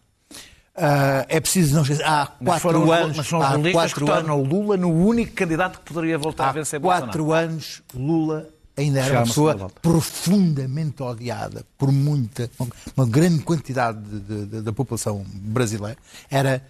[0.78, 3.72] Ah, é preciso não esquecer, há Mas foram quatro os- anos, mas são os há
[3.72, 7.06] quatro anos, o Lula no único candidato que poderia voltar a há vencer Bolsonaro.
[7.06, 12.50] quatro anos Lula ainda era uma pessoa profundamente odiada por muita,
[12.94, 15.96] uma grande quantidade de- de- de- da população brasileira.
[16.30, 16.62] Era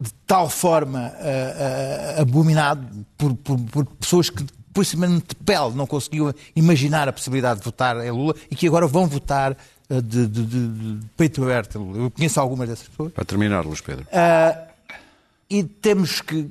[0.00, 2.86] de tal forma ah, ah, abominado
[3.18, 7.64] por, por- por pessoas que, por simplesmente de pele, não conseguiam imaginar a possibilidade de
[7.64, 9.56] votar em Lula e que agora vão votar
[9.90, 11.76] de, de- de- de peito aberto.
[11.96, 13.12] Eu conheço algumas dessas pessoas.
[13.12, 14.06] Para terminar, Luís Pedro.
[15.48, 16.50] E temos que.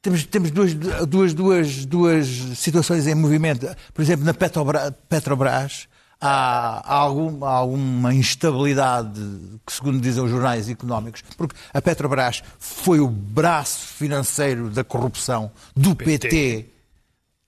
[0.00, 0.74] Temos, temos duas,
[1.06, 2.26] duas, duas, duas
[2.56, 3.68] situações em movimento.
[3.94, 5.86] Por exemplo, na Petrobra- Petrobras,
[6.20, 9.20] há, há algum- há alguma instabilidade,
[9.64, 15.52] que segundo dizem os jornais económicos, porque a Petrobras foi o braço financeiro da corrupção
[15.76, 16.66] do PT,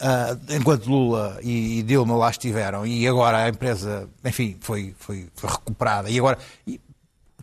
[0.00, 5.28] ah, enquanto Lula e, e Dilma lá estiveram, e agora a empresa, enfim, foi, foi,
[5.34, 6.38] foi recuperada, e agora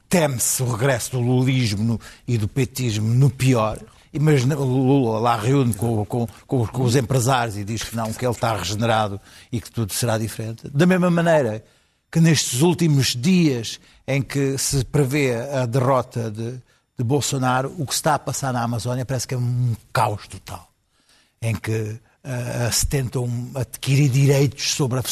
[0.10, 3.80] teme-se o regresso do lulismo no- e do petismo no pior.
[4.20, 8.26] Mas Lula lá reúne com, com- com- com os empresários e diz que não, que
[8.26, 10.70] ele está regenerado e que tudo será diferente.
[10.70, 11.64] Da mesma maneira
[12.12, 16.52] que nestes últimos dias em que se prevê a derrota de,
[16.98, 20.68] de Bolsonaro, o que está a passar na Amazónia parece que é um caos total
[21.42, 25.04] em que ah, se tentam adquirir direitos sobre a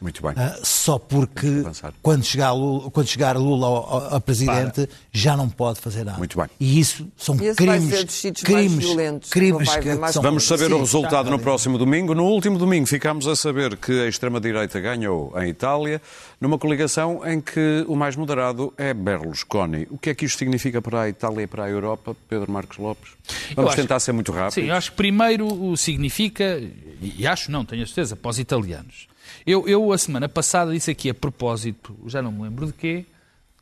[0.00, 0.32] Muito bem.
[0.36, 1.62] ah, só porque
[2.02, 6.18] quando chegar Lula, quando chegar Lula ao, ao- a presidente já não pode fazer nada.
[6.18, 6.46] Muito bem.
[6.58, 10.78] E isso são E crimes, crimes, violentos, crimes que mais são Vamos saber Sim, o
[10.80, 12.14] resultado no próximo domingo.
[12.14, 16.02] No último domingo ficámos a saber que a extrema-direita ganhou em Itália
[16.40, 19.86] numa coligação em que o mais moderado é Berlusconi.
[19.90, 22.78] O que é que isto significa para a Itália e para a Europa, Pedro Marcos
[22.78, 23.12] Lopes?
[23.54, 24.54] Vamos acho- tentar ser muito rápidos.
[24.54, 28.30] Sim, eu acho que primeiro o significa, e e acho não, tenho a certeza, para
[28.30, 29.08] os italianos.
[29.46, 33.04] Eu, eu a semana passada disse aqui a propósito, já não me lembro de quê,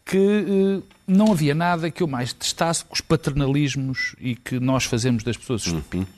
[0.04, 4.84] que eh, não havia nada que eu mais detestasse que os paternalismos e que nós
[4.84, 6.08] fazemos das pessoas estúpidas.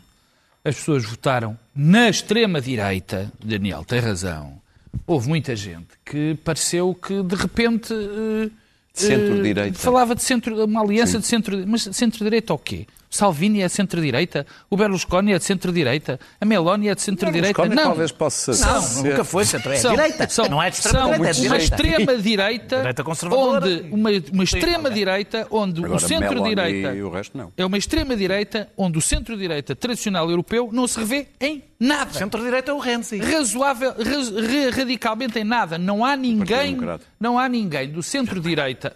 [0.65, 4.61] As pessoas votaram na extrema-direita, Daniel tem razão,
[5.07, 8.51] houve muita gente que pareceu que de repente eh,
[8.93, 9.77] Centro-direita.
[9.77, 12.87] eh, falava de centro, uma aliança de centro, mas centro-direita o quê?
[13.13, 14.47] Salvini é de centro-direita?
[14.71, 16.21] O Berlusconi é de centro-direita?
[16.41, 17.67] A Meloni é de centro-direita?
[17.67, 17.83] Não.
[17.83, 19.03] talvez possa Não, ser.
[19.11, 20.29] nunca foi centro, é São- direita.
[20.29, 21.75] são- não é de são extrema-direita, é de uma direita.
[21.75, 23.67] extrema-direita Direita conservadora.
[23.67, 27.53] onde uma, uma extrema-direita onde Agora, o centro-direita Meloni e o resto não.
[27.57, 32.13] é uma extrema-direita onde o centro-direita tradicional europeu não se revê em nada.
[32.13, 33.19] Centro-direita é o Renzi.
[33.19, 35.77] Razoável, raz- ra- radicalmente em nada.
[35.79, 36.79] Não há ninguém,
[37.19, 38.95] não há ninguém do centro-direita,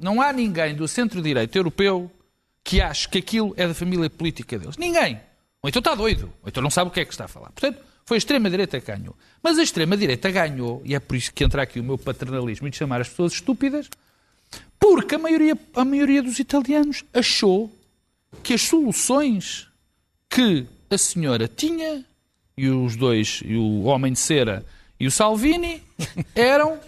[0.00, 2.10] não há ninguém do centro-direita europeu
[2.64, 4.76] que ache que aquilo é da família política deles.
[4.76, 5.20] Ninguém.
[5.62, 7.50] Ou então está doido, ou então não sabe o que é que está a falar.
[7.50, 9.16] Portanto, foi a extrema-direita que ganhou.
[9.42, 12.70] Mas a extrema-direita ganhou, e é por isso que entra aqui o meu paternalismo e
[12.70, 13.88] de chamar as pessoas estúpidas,
[14.78, 17.72] porque a maioria, a maioria dos italianos achou
[18.42, 19.68] que as soluções
[20.28, 22.04] que a senhora tinha,
[22.56, 24.64] e os dois, e o homem de cera
[24.98, 25.82] e o Salvini,
[26.34, 26.78] eram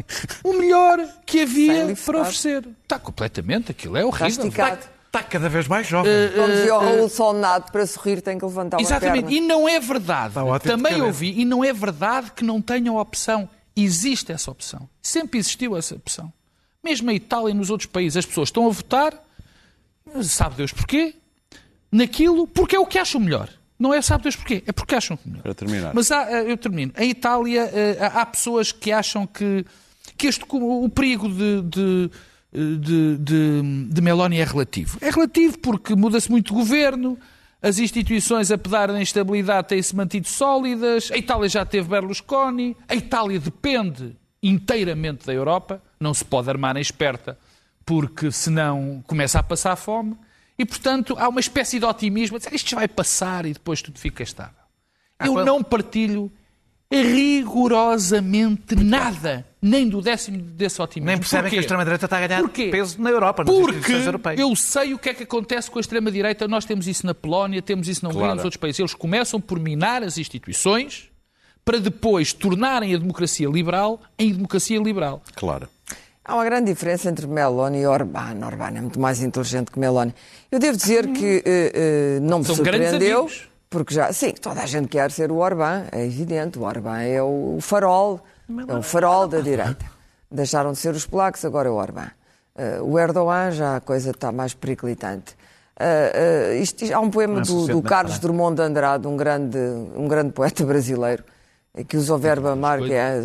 [0.42, 2.64] o melhor que havia para oferecer.
[2.82, 4.44] Está completamente, aquilo é Está horrível.
[4.44, 4.93] esticado.
[5.14, 6.12] Está cada vez mais jovem.
[6.36, 9.36] Não dizia o solnado para sorrir tem que levantar uma Exatamente, perna.
[9.36, 10.34] e não é verdade.
[10.64, 13.48] Também ouvi, e não é verdade que não tenham opção.
[13.76, 14.88] Existe essa opção.
[15.00, 16.32] Sempre existiu essa opção.
[16.82, 19.14] Mesmo a Itália e nos outros países, as pessoas estão a votar,
[20.22, 21.14] sabe Deus porquê,
[21.90, 23.48] naquilo, porque é o que acham melhor.
[23.78, 25.42] Não é sabe Deus porquê, é porque acham melhor.
[25.42, 25.94] Para terminar.
[25.94, 26.92] Mas há, eh, eu termino.
[26.96, 29.64] Em Itália eh, há há pessoas que acham que,
[30.16, 32.10] que este, o perigo de, de,
[32.54, 34.98] de, de, de Meloni é relativo.
[35.00, 37.18] É relativo porque muda-se muito o governo,
[37.60, 43.38] as instituições, apesar da instabilidade, têm-se mantido sólidas, a Itália já teve Berlusconi, a Itália
[43.40, 47.38] depende inteiramente da Europa, não se pode armar em esperta,
[47.84, 50.16] porque senão começa a passar fome.
[50.58, 54.22] E, portanto, há uma espécie de otimismo, dizer, isto vai passar e depois tudo fica
[54.22, 54.54] estável.
[55.24, 56.30] Eu quando- não partilho
[57.02, 61.06] rigorosamente nada, nem do décimo desse otimismo.
[61.10, 61.56] Nem percebem Porquê?
[61.56, 62.68] que a extrema-direita está a ganhar Porquê?
[62.70, 64.40] peso na Europa, nas Porque europeias.
[64.40, 66.46] eu sei o que é que acontece com a extrema-direita.
[66.48, 68.36] Nós temos isso na Polónia, temos isso na Hungria, Claro.
[68.36, 68.78] nos outros países.
[68.78, 71.10] Eles começam por minar as instituições
[71.64, 75.22] para depois tornarem a democracia liberal em democracia liberal.
[75.34, 75.68] Claro.
[76.26, 78.36] Há uma grande diferença entre Meloni e Orbán.
[78.46, 80.14] Orbán é muito mais inteligente que Meloni.
[80.50, 83.48] Eu devo dizer que eh, eh, não me São grandes surpreendeu, amigos.
[83.74, 86.58] Porque já, sim, toda a gente quer ser o Orbán, é evidente.
[86.58, 88.20] O Orbán é o, farol,
[88.68, 89.84] é o farol da direita.
[90.30, 92.08] Deixaram de ser os polacos, agora é o Orbán.
[92.56, 95.34] Eh, o Erdogan já a coisa está mais periclitante.
[95.78, 96.12] Eh,
[96.54, 98.18] eh, isto- há um poema é do, do Carlos.
[98.20, 99.58] Drummond de Andrade, um grande,
[99.96, 101.24] um grande poeta brasileiro,
[101.88, 103.20] que usa o verbo amar, que é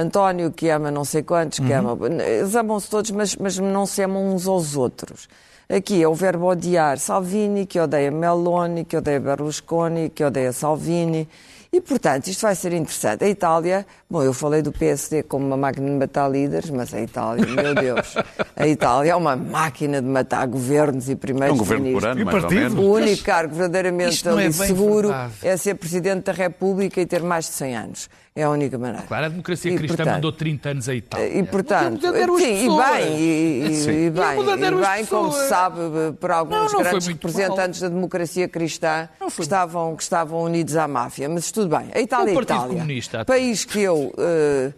[0.00, 1.96] António, que ama não sei quantos, que ama.
[2.20, 5.28] Eles amam-se todos, mas, mas não se amam uns aos outros.
[5.70, 11.28] Aqui é o verbo odiar Salvini, que odeia Meloni, que odeia Berlusconi, que odeia Salvini.
[11.70, 13.22] E, portanto, isto vai ser interessante.
[13.22, 17.00] A Itália, bom, eu falei do PSD como uma máquina de matar líderes, mas a
[17.02, 18.14] Itália, meu Deus,
[18.56, 22.10] a Itália é uma máquina de matar governos e É primeiros um governo por ministros.
[22.12, 22.74] ano, E mais ou menos.
[22.78, 25.32] O único cargo verdadeiramente é seguro verdade.
[25.42, 28.08] é ser Presidente da República e ter mais de 100 anos.
[28.38, 29.04] É a única maneira.
[29.08, 31.38] Claro, a democracia E, cristã portanto, mandou 30 anos a Itália.
[31.38, 32.00] E, portanto,
[32.38, 33.90] sim, e bem, e, e- Sim.
[33.90, 35.80] e bem, E e bem como se sabe
[36.20, 40.86] por alguns Não, não grandes representantes da democracia cristã que estavam, que estavam unidos à
[40.86, 41.28] máfia.
[41.28, 41.90] Mas tudo bem.
[41.92, 42.68] A Itália é Itália.
[42.68, 43.24] Comunista.
[43.24, 44.72] País que eu eh,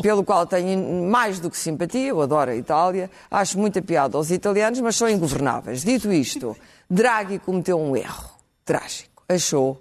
[0.00, 4.30] pelo qual tenho mais do que simpatia, eu adoro a Itália, acho muita piada aos
[4.30, 5.84] italianos, mas são ingovernáveis.
[5.84, 6.56] Dito isto,
[6.88, 8.30] Draghi cometeu um erro
[8.64, 9.22] trágico.
[9.28, 9.78] Achou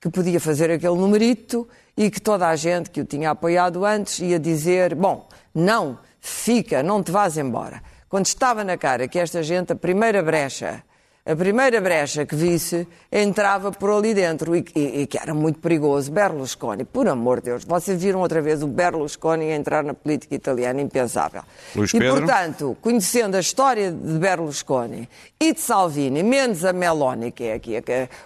[0.00, 4.18] que podia fazer aquele numerito e que toda a gente que o tinha apoiado antes
[4.20, 7.82] ia dizer: bom, não, fica, não te vás embora.
[8.08, 10.82] Quando estava na cara que esta gente, a primeira brecha,
[11.24, 15.58] a primeira brecha que visse, entrava por ali dentro e, e- e que era muito
[15.58, 16.12] perigoso.
[16.12, 20.80] Berlusconi, por amor de Deus, vocês viram outra vez o Berlusconi entrar na política italiana,
[20.80, 21.42] impensável.
[21.74, 22.18] Luís e, Pedro?
[22.18, 25.08] portanto, conhecendo a história de Berlusconi
[25.40, 27.82] e de Salvini, menos a Meloni, que é aqui a-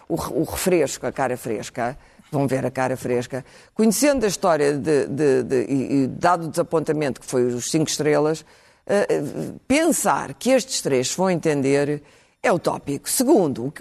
[0.06, 1.96] o, o refresco, a cara fresca,
[2.30, 7.20] vão ver a cara fresca, conhecendo a história de, de- de- e, dado o desapontamento
[7.20, 8.44] que foi os cinco estrelas,
[8.86, 9.06] eh,
[9.68, 12.02] pensar que estes três se vão entender
[12.42, 13.08] é utópico.
[13.10, 13.72] Segundo,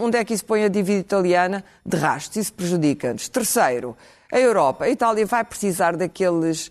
[0.00, 1.62] onde é que isso põe a dívida italiana?
[1.84, 3.28] De rastros, isso prejudica-nos.
[3.28, 3.96] Terceiro,
[4.32, 6.70] a Europa, a Itália vai precisar daqueles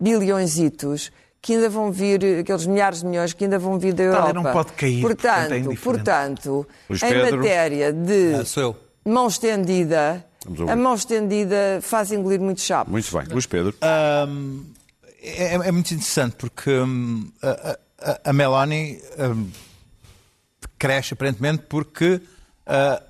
[0.00, 4.28] bilhõezitos que ainda vão vir, aqueles milhares de milhões que ainda vão vir da Itália
[4.30, 4.42] Europa.
[4.42, 5.82] não pode cair, portanto, é Portanto, indiferente.
[5.82, 8.74] portanto em matéria de Ah,
[9.08, 10.24] mão estendida.
[10.68, 12.90] A mão estendida faz engolir muito chapo.
[12.90, 13.26] Muito bem.
[13.30, 13.74] Luís Pedro.
[14.28, 14.64] Hum,
[15.22, 17.78] é, é muito interessante porque hum, a,
[18.12, 19.48] a- a Meloni hum,
[20.78, 22.20] cresce aparentemente porque
[22.66, 23.02] ah,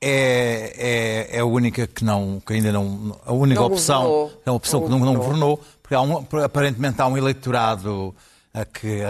[0.00, 4.42] é, é, é a única que não que ainda não a única Não opção governou.
[4.46, 5.64] é uma opção Não que não, não governou.
[5.82, 8.14] porque há um, aparentemente há um eleitorado
[8.54, 9.00] ah, que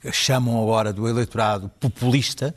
[0.00, 2.54] que chamam agora do eleitorado populista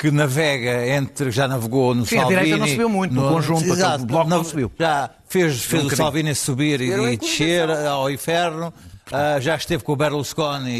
[0.00, 3.58] que navega entre já navegou no Sim, a Salvini direita não subiu muito, no conjunto,
[3.60, 4.72] aquele Exato, bloco não subiu.
[4.78, 5.96] já fez, fez o bocadinho.
[5.96, 8.72] Salvini subir a e descer ao inferno.
[9.12, 10.70] Ah, já esteve com o Berlusconi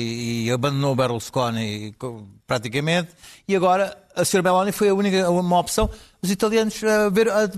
[0.47, 3.09] e abandonou o Berlusconi co- praticamente.
[3.47, 4.41] E agora a Sra.
[4.41, 5.91] Meloni foi a única uma opção.
[6.23, 7.51] Os italianos ah, ver, ah,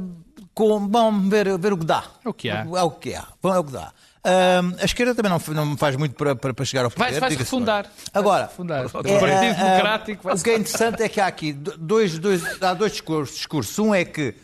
[0.55, 2.03] com, vão ver, ver o que dá.
[2.25, 2.67] É o que há.
[2.75, 3.25] É o que há.
[3.45, 3.93] É o que dá.
[4.25, 7.11] Ah, a esquerda também não, não faz muito para, para, para chegar ao poder.
[7.11, 7.87] Vai, vai refundar.
[8.15, 8.85] Agora, Refundar.
[8.85, 12.19] O é, Partido é, Democrático vai o que é interessante é que há aqui dois,
[12.19, 13.79] dois, há dois discursos.
[13.79, 14.35] Um é que,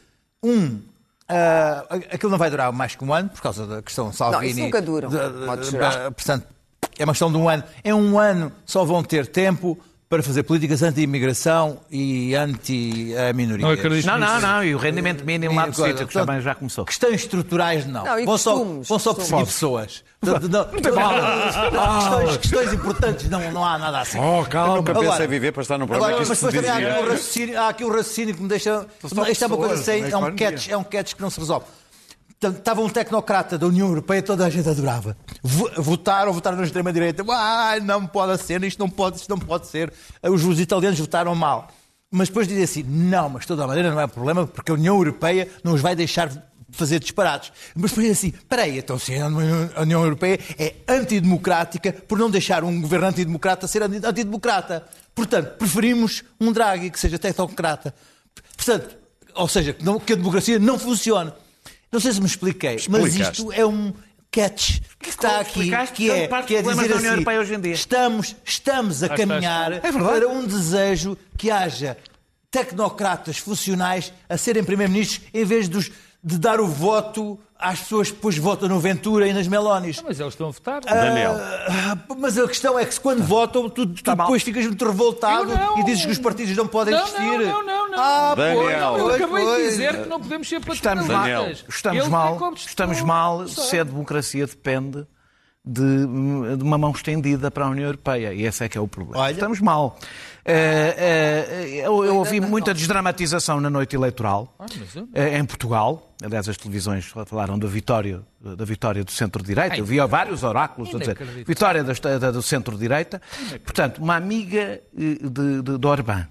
[0.43, 0.81] um,
[1.29, 4.51] ah, aquilo não vai durar mais que um ano, por causa da questão Salvini.
[4.51, 6.09] isso nunca dura, De- de- pode jurar.
[6.09, 6.47] de- portanto,
[6.99, 7.62] é uma questão de um ano.
[7.85, 9.79] Em um ano só vão ter tempo
[10.09, 13.61] para fazer políticas anti-imigração e anti-minorias.
[13.61, 14.07] Não acredito.
[14.07, 14.65] Não, não, não.
[14.65, 16.87] E o rendimento mínimo lá do sítio, que também já começou.
[16.87, 18.05] Questões estruturais, não.
[18.05, 20.03] Não, e vão, só, vão só perseguir pessoas.
[20.21, 24.19] Portanto, não, questões, questões importantes, não, não há nada assim.
[24.19, 24.77] Oh, calma.
[24.77, 27.11] Nunca Agora- pensei viver para estar num programa Agora, mas depois também há aqui, um
[27.11, 28.87] raciocínio, há aqui um raciocínio que me deixa.
[29.31, 30.01] Isto é uma coisa sem.
[30.01, 30.51] É um, economia.
[30.53, 31.67] catch, é um catch que não se resolve.
[32.41, 35.16] Portanto, estava um tecnocrata da União Europeia, toda a gente adorava.
[35.43, 37.24] Vo- Votaram, votaram na extrema-direita.
[37.30, 39.93] Ah, não pode ser, isto não pode, isto não pode ser.
[40.22, 41.68] Os, os italianos votaram mal.
[42.11, 44.74] Mas depois dizem assim: não, mas de toda a maneira não é problema, porque a
[44.74, 46.30] União Europeia não os vai deixar
[46.70, 47.51] fazer disparates.
[47.74, 49.26] Mas depois dizem assim: peraí, então se a
[49.82, 54.84] União- Europeia é antidemocrática por não deixar um governo antidemocrata ser anti- antidemocrata.
[55.12, 57.93] Portanto, preferimos um Draghi que seja tecnocrata.
[58.57, 58.97] Portanto,
[59.34, 59.74] ou seja,
[60.07, 61.32] que a democracia não funcione.
[61.91, 63.41] Não sei se me expliquei, mas Explicaste.
[63.41, 63.93] isto é um
[64.30, 67.55] catch que está aqui, explicaste que é, que é dizer da União assim, Europeia hoje
[67.55, 67.72] em dia.
[67.72, 71.97] Estamos, estamos a caminhar É para um desejo que haja
[72.51, 75.91] tecnocratas funcionais a serem primeiros-ministros em vez dos,
[76.29, 80.03] de dar o voto às pessoas que depois votam no Ventura e nas Melonis.
[80.07, 80.81] Mas eles estão a votar.
[80.83, 81.35] Daniel.
[81.37, 84.16] Ah, mas a questão é que se quando votam, tu, tu mal.
[84.26, 87.20] depois ficas muito revoltado e dizes que os partidos não podem Não, existir.
[87.22, 87.99] não, não, não, não.
[87.99, 88.59] Ah, Daniel.
[88.62, 89.70] pois, Não, eu pois, acabei de pois.
[89.70, 91.64] dizer que não podemos ser paternalistas.
[91.74, 95.07] estamos Ele mal, é estamos mal se a democracia depende
[95.64, 95.83] de,
[96.57, 98.33] de uma mão estendida para a União Europeia.
[98.33, 99.22] E esse é que é o problema.
[99.24, 99.33] Olha.
[99.33, 99.99] Estamos mal.
[100.51, 104.57] Eh, eh, eu, eu ouvi muita desdramatização na noite eleitoral
[105.13, 106.15] eh, em Portugal.
[106.25, 109.77] Aliás, as televisões falaram da vitória, da vitória do centro-direita.
[109.77, 113.21] Eu vi vários oráculos a dizer vitória do centro-direita.
[113.63, 116.27] Portanto, uma amiga eh, de, de, de Orbán,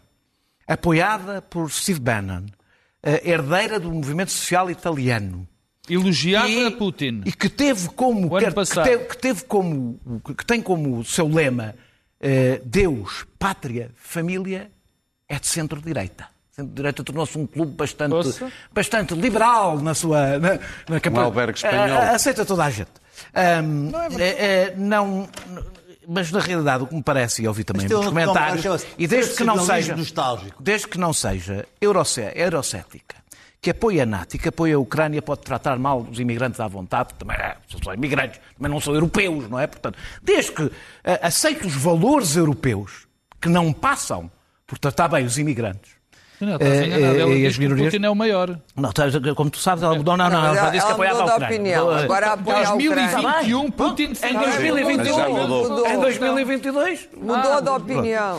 [0.67, 2.45] apoiada por Steve Bannon,
[3.03, 5.47] eh, herdeira do movimento social italiano,
[5.87, 7.21] Elogiava e, Putin.
[7.23, 8.83] e que teve como que, passado.
[8.83, 9.99] teve, que teve como
[10.35, 11.75] que tem como seu lema
[12.63, 14.71] Deus, pátria, família
[15.29, 16.27] é de centro-direita.
[16.51, 18.51] Centro-direita tornou-se um clube bastante, Ouça.
[18.73, 20.59] bastante liberal na sua na,
[20.89, 21.25] na campanha.
[21.25, 21.87] albergue espanhol.
[21.87, 22.89] Eh, aceita toda a gente.
[23.35, 24.23] Ahm, eh,
[24.69, 25.29] eh, não,
[26.07, 29.05] mas na realidade o que me parece e ouvi também nos um comentários chama-se e
[29.07, 30.63] desde que não seja nostálgico.
[30.63, 33.17] desde que não seja eurocé- eurocética,
[33.61, 36.67] que apoia a NATO e que apoia a Ucrânia, pode tratar mal os imigrantes à
[36.67, 39.65] vontade, também é, são imigrantes, mas não são europeus, não é?
[39.67, 40.71] Portanto, desde que
[41.03, 43.07] eh, aceite os valores europeus,
[43.41, 44.29] que não passam
[44.65, 45.91] por tratar bem os imigrantes,
[46.39, 47.15] Não, estás eh, enganado.
[47.17, 47.93] eh, Ela e diz as que o minorias.
[47.93, 48.59] Putin é o maior.
[48.75, 50.93] Não, estás- como tu sabes, ela mudou, não, não, Não, ela ela- disse que ela
[50.93, 51.75] apoiava mudou a de Ucrânia.
[51.75, 53.07] eh, Agora apoia a Ucrânia.
[53.11, 55.87] 2021, Putin Em 2022, Já mudou.
[55.87, 58.37] em 2022 Mudou de opinião.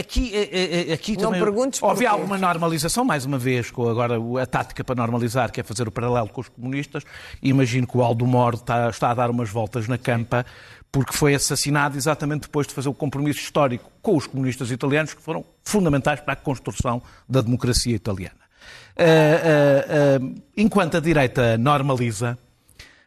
[0.00, 4.16] Aqui, ah, ah, aqui Não também perguntes houve alguma normalização, mais uma vez, com agora
[4.40, 7.04] a tática para normalizar, que é fazer o paralelo com os comunistas.
[7.42, 10.46] Imagino que o Aldo Moro está, está a dar umas voltas na campa,
[10.90, 15.22] porque foi assassinado exatamente depois de fazer o compromisso histórico com os comunistas italianos, que
[15.22, 18.40] foram fundamentais para a construção da democracia italiana.
[18.96, 22.38] Ah, ah, ah, enquanto a direita normaliza,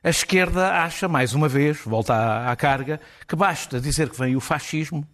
[0.03, 4.35] a esquerda acha, mais uma vez, volta à, à carga, que basta dizer que vem
[4.35, 5.07] o fascismo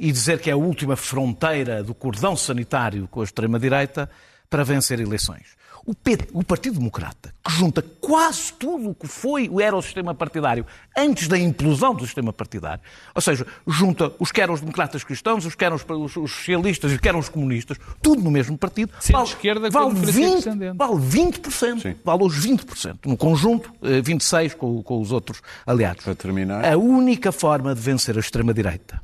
[0.00, 4.08] e dizer que é a última fronteira do cordão sanitário com a extrema-direita
[4.48, 5.58] para vencer eleições.
[5.86, 10.14] O, PT o Partido Democrata, que junta quase tudo o que foi era o sistema
[10.14, 12.82] partidário antes da implosão do sistema partidário,
[13.14, 16.30] ou seja, junta os que eram os democratas cristãos, os que eram os, os- os
[16.30, 19.94] socialistas e os que eram os comunistas, tudo no mesmo partido, Centro-esquerda com a vale,
[19.94, 20.76] democracia 20, descendente.
[20.76, 26.04] vale 20%, vale os 20%, no conjunto, eh, 26% com, com os outros aliados.
[26.04, 26.66] Para terminar.
[26.70, 29.00] A única forma de vencer a extrema-direita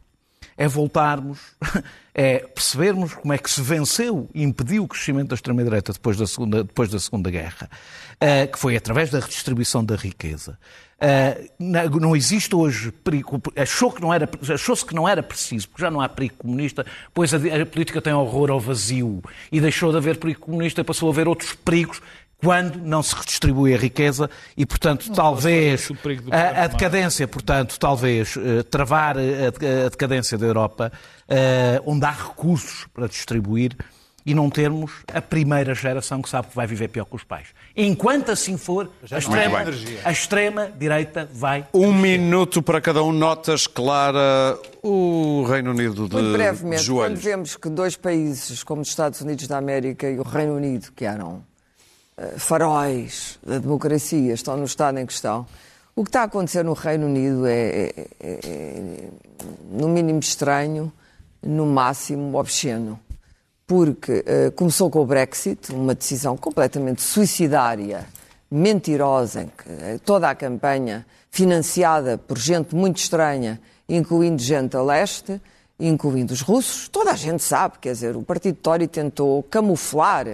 [0.56, 1.38] é voltarmos,
[2.14, 6.26] é percebermos como é que se venceu e impediu o crescimento da extrema-direita depois da
[6.26, 7.68] Segunda, depois da segunda Guerra,
[8.20, 10.58] eh, que foi através da redistribuição da riqueza.
[11.00, 15.68] Eh, na- Não existe hoje perigo, achou que não era, achou-se que não era preciso,
[15.68, 19.60] porque já não há perigo comunista, pois a, a política tem horror ao vazio e
[19.60, 22.00] deixou de haver perigo comunista e passou a haver outros perigos
[22.38, 27.26] quando não se redistribui a riqueza e, portanto, talvez o perigo do a, a decadência,
[27.26, 30.92] portanto, talvez eh, travar a, a decadência da Europa,
[31.28, 33.76] eh, onde há recursos para distribuir
[34.26, 37.48] e não termos a primeira geração que sabe que vai viver pior que os pais.
[37.76, 39.98] Enquanto assim for, a extrema, bem.
[40.02, 41.66] a extrema direita vai.
[41.74, 43.12] Um minuto para cada um.
[43.12, 44.58] Notas, Clara.
[44.82, 47.24] O Reino Unido de, Muito de brevemente, quando joelhos.
[47.24, 51.04] vemos que dois países como os Estados Unidos da América e o Reino Unido, que
[51.04, 51.42] eram
[52.36, 55.46] faróis da democracia, estão no estado em que estão,
[55.96, 59.08] o que está a acontecer no Reino Unido é, é- é- é,
[59.70, 60.92] no mínimo estranho,
[61.42, 62.98] no máximo obsceno.
[63.66, 68.06] Porque eh, começou com o Brexit, uma decisão completamente suicidária,
[68.50, 73.58] mentirosa, em que eh, toda a campanha financiada por gente muito estranha,
[73.88, 75.40] incluindo gente a leste,
[75.80, 76.88] incluindo os russos.
[76.88, 80.26] Toda a gente sabe, quer dizer, o Partido Tory tentou camuflar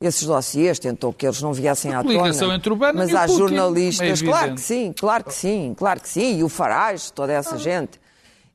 [0.00, 2.54] esses dossiês, tentou que eles não viessem à tona.
[2.54, 5.74] entre o Bannon Mas e há Putin, jornalistas, é claro que sim, claro que sim,
[5.76, 8.00] claro que sim, e o Farage, toda essa gente.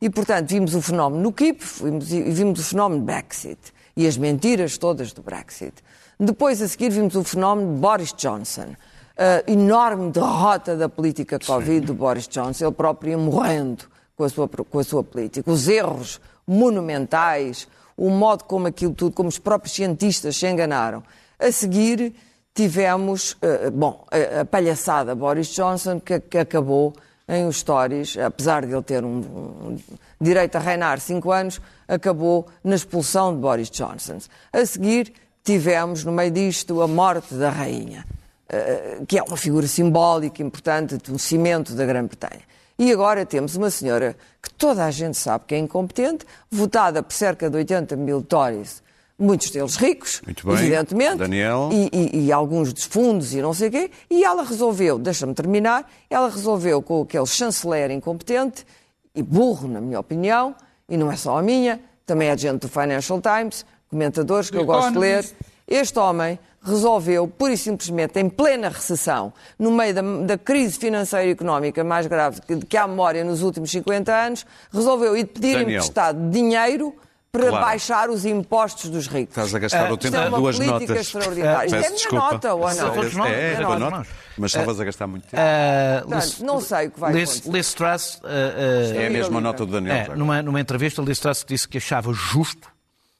[0.02, 3.60] E, portanto, vimos o fenómeno no KIP vimos, e vimos o fenómeno Brexit
[3.96, 5.74] e as mentiras todas do Brexit.
[6.20, 8.76] Depois, a seguir, vimos o fenómeno de Boris Johnson.
[9.18, 13.86] A enorme derrota da política Covid do Boris Johnson, ele próprio ia morrendo
[14.18, 15.50] com a sua, com a sua política.
[15.50, 21.04] Os erros monumentais, o modo como aquilo tudo, como os próprios cientistas se enganaram.
[21.40, 22.14] A seguir,
[22.54, 26.94] tivemos, eh, bom, a, palhaçada Boris Johnson, que, que acabou
[27.28, 29.78] em os stories, apesar de ele ter um, um
[30.22, 34.20] direito a reinar cinco anos, acabou na expulsão de Boris Johnson.
[34.54, 35.12] A seguir,
[35.44, 38.06] tivemos, no meio disto, a morte da rainha,
[38.48, 42.42] eh, que é uma figura simbólica importante do cimento da Grã-Bretanha.
[42.78, 47.14] E agora temos uma senhora que toda a gente sabe que é incompetente, votada por
[47.14, 48.84] cerca de 80 mil Tories,
[49.18, 50.56] muitos deles ricos, Muito bem.
[50.58, 51.70] evidentemente, Daniel.
[51.72, 55.34] e, e- e alguns dos fundos e não sei o quê, e ela resolveu, deixa-me
[55.34, 58.66] terminar, ela resolveu com aquele chanceler incompetente
[59.14, 60.54] e burro, na minha opinião,
[60.90, 64.66] e não é só a minha, também é gente do Financial Times, comentadores que eu
[64.66, 65.26] gosto de ler.
[65.68, 71.26] Este homem resolveu, pura e simplesmente, em plena recessão, no meio da, da crise financeira
[71.28, 75.54] e económica mais grave que, que há memória nos últimos 50 anos, resolveu ir pedir
[75.54, 75.70] Daniel.
[75.80, 76.94] emprestado dinheiro
[77.38, 77.66] para Claro.
[77.66, 79.30] baixar os impostos dos ricos.
[79.38, 80.98] Estás a gastar o Isto tempo é de uma duas política notas.
[81.08, 81.66] extraordinária.
[81.66, 82.32] Isto é a minha desculpa.
[82.32, 82.96] nota, ou não?
[82.96, 83.16] Nós.
[83.18, 83.74] É, É é, nota.
[83.76, 84.08] a nota.
[84.38, 85.36] Mas estavas a gastar muito tempo.
[85.42, 87.52] Ah, Portanto, não sei o que vai Liz, acontecer.
[87.52, 89.96] Liz Truss, ah, ah, é a mesma nota do Daniel.
[89.96, 92.68] É, numa, numa entrevista, Liz Truss disse que achava justo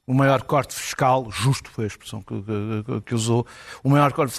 [0.06, 3.44] o maior corte fiscal, justo foi a expressão que, que- que usou,
[3.82, 4.38] o maior corte,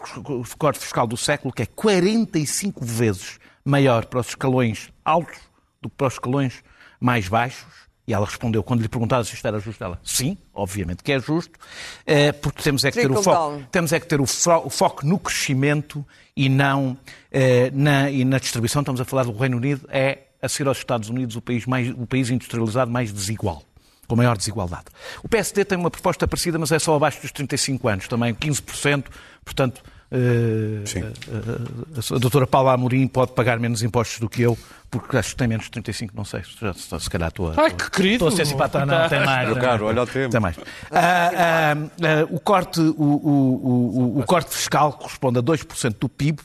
[0.57, 5.37] corte fiscal do século, que é 45 vezes maior para os escalões altos
[5.81, 6.63] do que para os escalões
[7.01, 7.86] mais baixos.
[8.07, 11.19] E ela respondeu, quando lhe perguntaram se isto era justo, ela, sim, obviamente que é
[11.19, 11.59] justo,
[12.05, 15.19] eh, porque temos é que ter o foco, temos é que ter o foco no
[15.19, 16.97] crescimento e não
[17.29, 18.81] eh, na, e na distribuição.
[18.81, 21.89] Estamos a falar do Reino Unido, é, a seguir aos Estados Unidos, o país, mais,
[21.89, 23.61] o país industrializado mais desigual,
[24.07, 24.85] com maior desigualdade.
[25.21, 29.03] O PSD tem uma proposta parecida, mas é só abaixo dos 35 anos, também 15%,
[29.43, 34.57] portanto, eh, eh, a doutora Paula Amorim pode pagar menos impostos do que eu,
[34.89, 36.41] porque acho que tem menos de 35, não sei.
[36.61, 38.13] Já, se se calhar estou a, Ai, que querido.
[38.15, 38.85] estou a ser simpático.
[38.85, 39.47] Não, tem mais.
[39.49, 40.29] Meu caro, olha o tempo.
[40.31, 40.55] Tem mais.
[40.91, 46.07] Ah, ah, ah, o, corte, o, o- o- o corte fiscal corresponde a 2% do
[46.07, 46.39] PIB,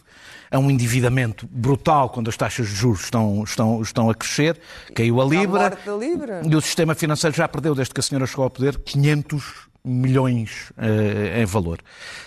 [0.50, 4.58] a um endividamento brutal quando as taxas de juros estão, estão, estão a crescer,
[4.94, 5.60] caiu a Libra.
[5.70, 6.42] morte da Libra.
[6.44, 10.72] E o sistema financeiro já perdeu, desde que a senhora chegou ao poder, 500 milhões
[10.76, 11.78] eh, em valor.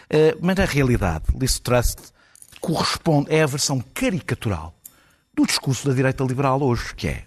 [0.09, 1.97] Eh, mas na realidade, Liz Trust
[2.59, 4.73] corresponde, é a versão caricatural
[5.33, 7.23] do discurso da direita liberal hoje, que é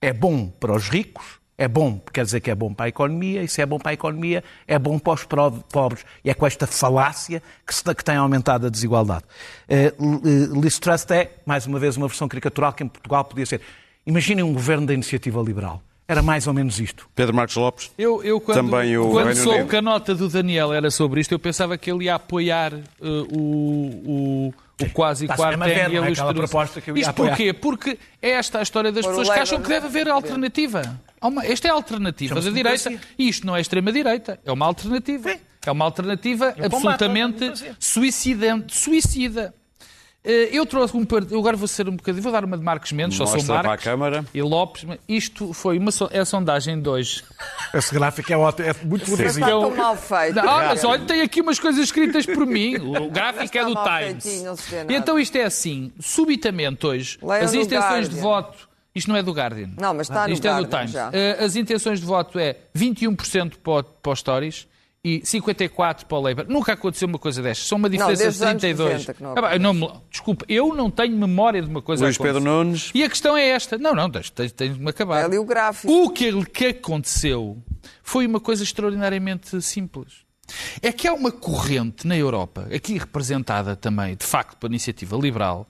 [0.00, 1.24] é bom para os ricos,
[1.58, 3.90] é bom, quer dizer que é bom para a economia, e se é bom para
[3.90, 6.04] a economia, é bom para os pobres.
[6.22, 9.24] E é com esta falácia que, se, que tem aumentado a desigualdade.
[9.66, 13.62] L- Liz Trust é, mais uma vez, uma versão caricatural que em Portugal podia ser.
[14.06, 15.82] Imaginem um governo da iniciativa liberal.
[16.08, 17.08] Era mais ou menos isto.
[17.14, 17.90] Pedro Marcos Lopes.
[17.98, 19.70] Eu, eu quando, Também o quando Reino soube Unido.
[19.70, 22.80] que a nota do Daniel era sobre isto, eu pensava que ele ia apoiar eh,
[23.02, 25.84] o, o, o quase quarto e é?
[25.96, 27.30] a Luz proposta que eu ia Isto apoiar.
[27.30, 27.52] porquê?
[27.52, 30.96] Porque é esta a história das Por pessoas que acham que deve haver alternativa.
[31.42, 32.92] Esta é a alternativa da direita.
[33.18, 35.34] E isto não é extrema-direita, é uma alternativa.
[35.66, 37.76] É uma alternativa à absolutamente democracia.
[37.80, 39.52] suicidante, suicida.
[40.26, 42.90] Eh, Eu trouxe um eu agora vou ser um bocadinho, vou dar uma de Marcos
[42.92, 44.24] Mendes, só sou Mostra para a Marcos Câmara.
[44.34, 44.84] e Lopes.
[44.84, 47.22] mas Isto foi uma so- é a sondagem de hoje.
[47.72, 49.60] Esse gráfico é, ótimo, é muito Está visível.
[49.60, 50.34] tão mal feito.
[50.34, 52.74] Não, ah, mas olha, tem aqui umas coisas escritas por mim.
[53.06, 54.24] O gráfico Está é do Times.
[54.68, 58.22] feitinho, E então isto é assim: subitamente hoje, Leiam as intenções de Guardian.
[58.22, 58.68] voto.
[58.94, 59.70] Isto não é do Guardian.
[59.78, 60.90] Não, mas está no Isto é do Guardian Times.
[60.92, 61.10] já.
[61.12, 64.66] Eh, As intenções de voto é 21% para, os Stories
[65.08, 66.46] e 54% para o Labour.
[66.48, 67.68] Nunca aconteceu uma coisa destas.
[67.68, 68.92] São uma diferença os de anos 32.
[69.06, 72.18] 90 que não Ah, não me- desculpa, eu não tenho memória de uma coisa Luís
[72.18, 72.40] Pedro.
[72.40, 72.90] Nunes.
[72.92, 73.78] E a questão é esta.
[73.78, 75.20] Não, não, tens, tens, tens de me acabar.
[75.20, 75.92] É ali o gráfico.
[75.92, 77.56] O que, que aconteceu
[78.02, 80.24] foi uma coisa extraordinariamente simples.
[80.82, 85.68] É que há uma corrente na Europa, aqui representada também, de facto, pela iniciativa liberal,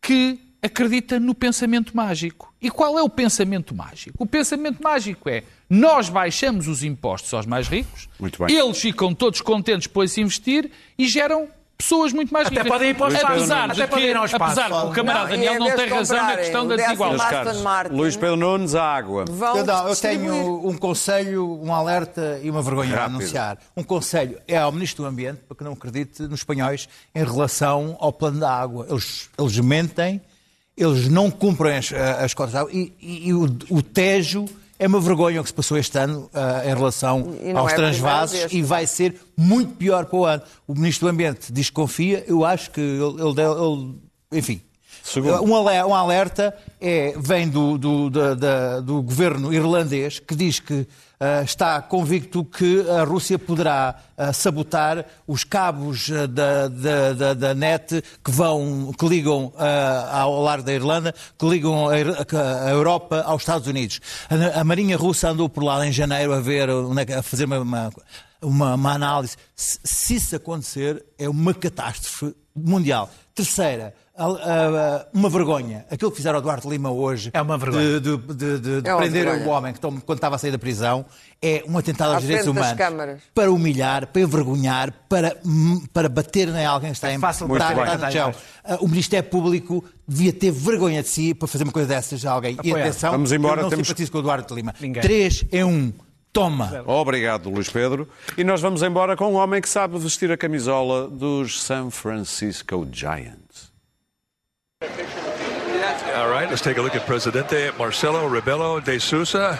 [0.00, 2.52] que acredita no pensamento mágico.
[2.60, 4.16] E qual é o pensamento mágico?
[4.22, 8.56] O pensamento mágico é nós baixamos os impostos aos mais ricos, Muito bem.
[8.56, 11.46] eles ficam todos contentes depois de investir e geram
[11.76, 12.72] pessoas muito mais Até ricas.
[12.72, 13.26] podem ir para o espaço.
[13.32, 16.36] apesar Até de que, apesar que o camarada Não, Daniel não vez tem razão na
[16.36, 17.58] questão da desigualdade.
[17.62, 17.94] Martin.
[17.94, 19.24] Luís Pedro Nunes, a água.
[19.30, 23.16] Vão Eu, não, eu tenho um conselho, um alerta e uma vergonha a Rápido.
[23.18, 23.58] anunciar.
[23.76, 27.96] Um conselho é ao Ministro do Ambiente, para que não acredite nos espanhóis, em relação
[28.00, 28.84] ao plano da água.
[28.90, 30.20] Eles, eles mentem,
[30.76, 34.46] eles não cumprem as, as cotas de água e, e- e o, o Tejo
[34.78, 37.76] é uma vergonha o que se passou este ano ah, em relação aos é
[38.38, 38.52] vez.
[38.52, 40.42] e vai ser muito pior para o ano.
[40.66, 44.60] O Ministro do Ambiente diz que confia, eu acho que ele, ele, deu- ele- enfim,
[45.02, 45.42] Segundo.
[45.44, 50.60] um ale- um alerta é, vem do, do, da- da- do governo irlandês que diz
[50.60, 50.86] que
[51.44, 58.02] está convicto que a Rússia poderá ah, sabotar os cabos ah, da, da, da, net
[58.24, 61.98] que vão que ligam ah, ao largo da Irlanda, que ligam a,
[62.70, 64.00] Europa aos Estados Unidos.
[64.54, 67.92] A, Marinha Russa andou por lá em janeiro a ver, a fazer uma, uma,
[68.40, 69.36] uma- uma análise.
[69.56, 73.10] Se, se isso acontecer, é uma catástrofe mundial.
[73.34, 73.94] Terceira,
[75.12, 75.84] uma vergonha.
[75.90, 78.00] Aquilo que fizeram ao Duarte Lima hoje É uma vergonha.
[78.00, 79.46] de, de, de, de- de É uma prender vergonha.
[79.46, 81.04] o homem que quando estava a sair da prisão
[81.40, 83.22] é um atentado À aos direitos frente das humanos.
[83.34, 87.70] Para humilhar, para envergonhar, para, hum, para bater em alguém que está em fácil está-
[87.72, 88.06] está bem.
[88.06, 88.34] no chão.
[88.64, 92.32] Ah, O Ministério Público devia ter vergonha de si para fazer uma coisa dessas a
[92.32, 92.56] alguém.
[92.62, 92.86] E Apoiar.
[92.88, 94.74] atenção, Vamos embora, eu não temos- simpatizo com o Duarte Lima.
[94.80, 95.02] Ninguém.
[95.02, 95.92] 3 em 1.
[96.30, 96.84] Toma.
[96.86, 98.06] Obrigado, Luís Pedro.
[98.36, 102.86] E nós vamos embora com um homem que sabe vestir a camisola dos San Francisco
[102.92, 103.47] Giants.
[106.14, 109.58] All right, let's take a look at Presidente Marcelo Rebelo de Sousa.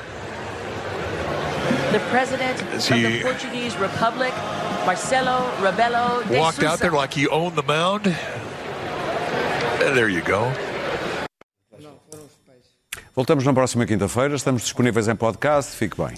[1.93, 4.33] the president Is of the Portuguese Republic,
[4.87, 8.07] Marcelo Rebelo de Walked out there like he owned the mound.
[8.07, 10.53] And there you go.
[13.17, 14.37] Voltamos na próxima quinta-feira.
[14.37, 15.75] Estamos disponíveis em podcast.
[15.75, 16.17] Fique bem.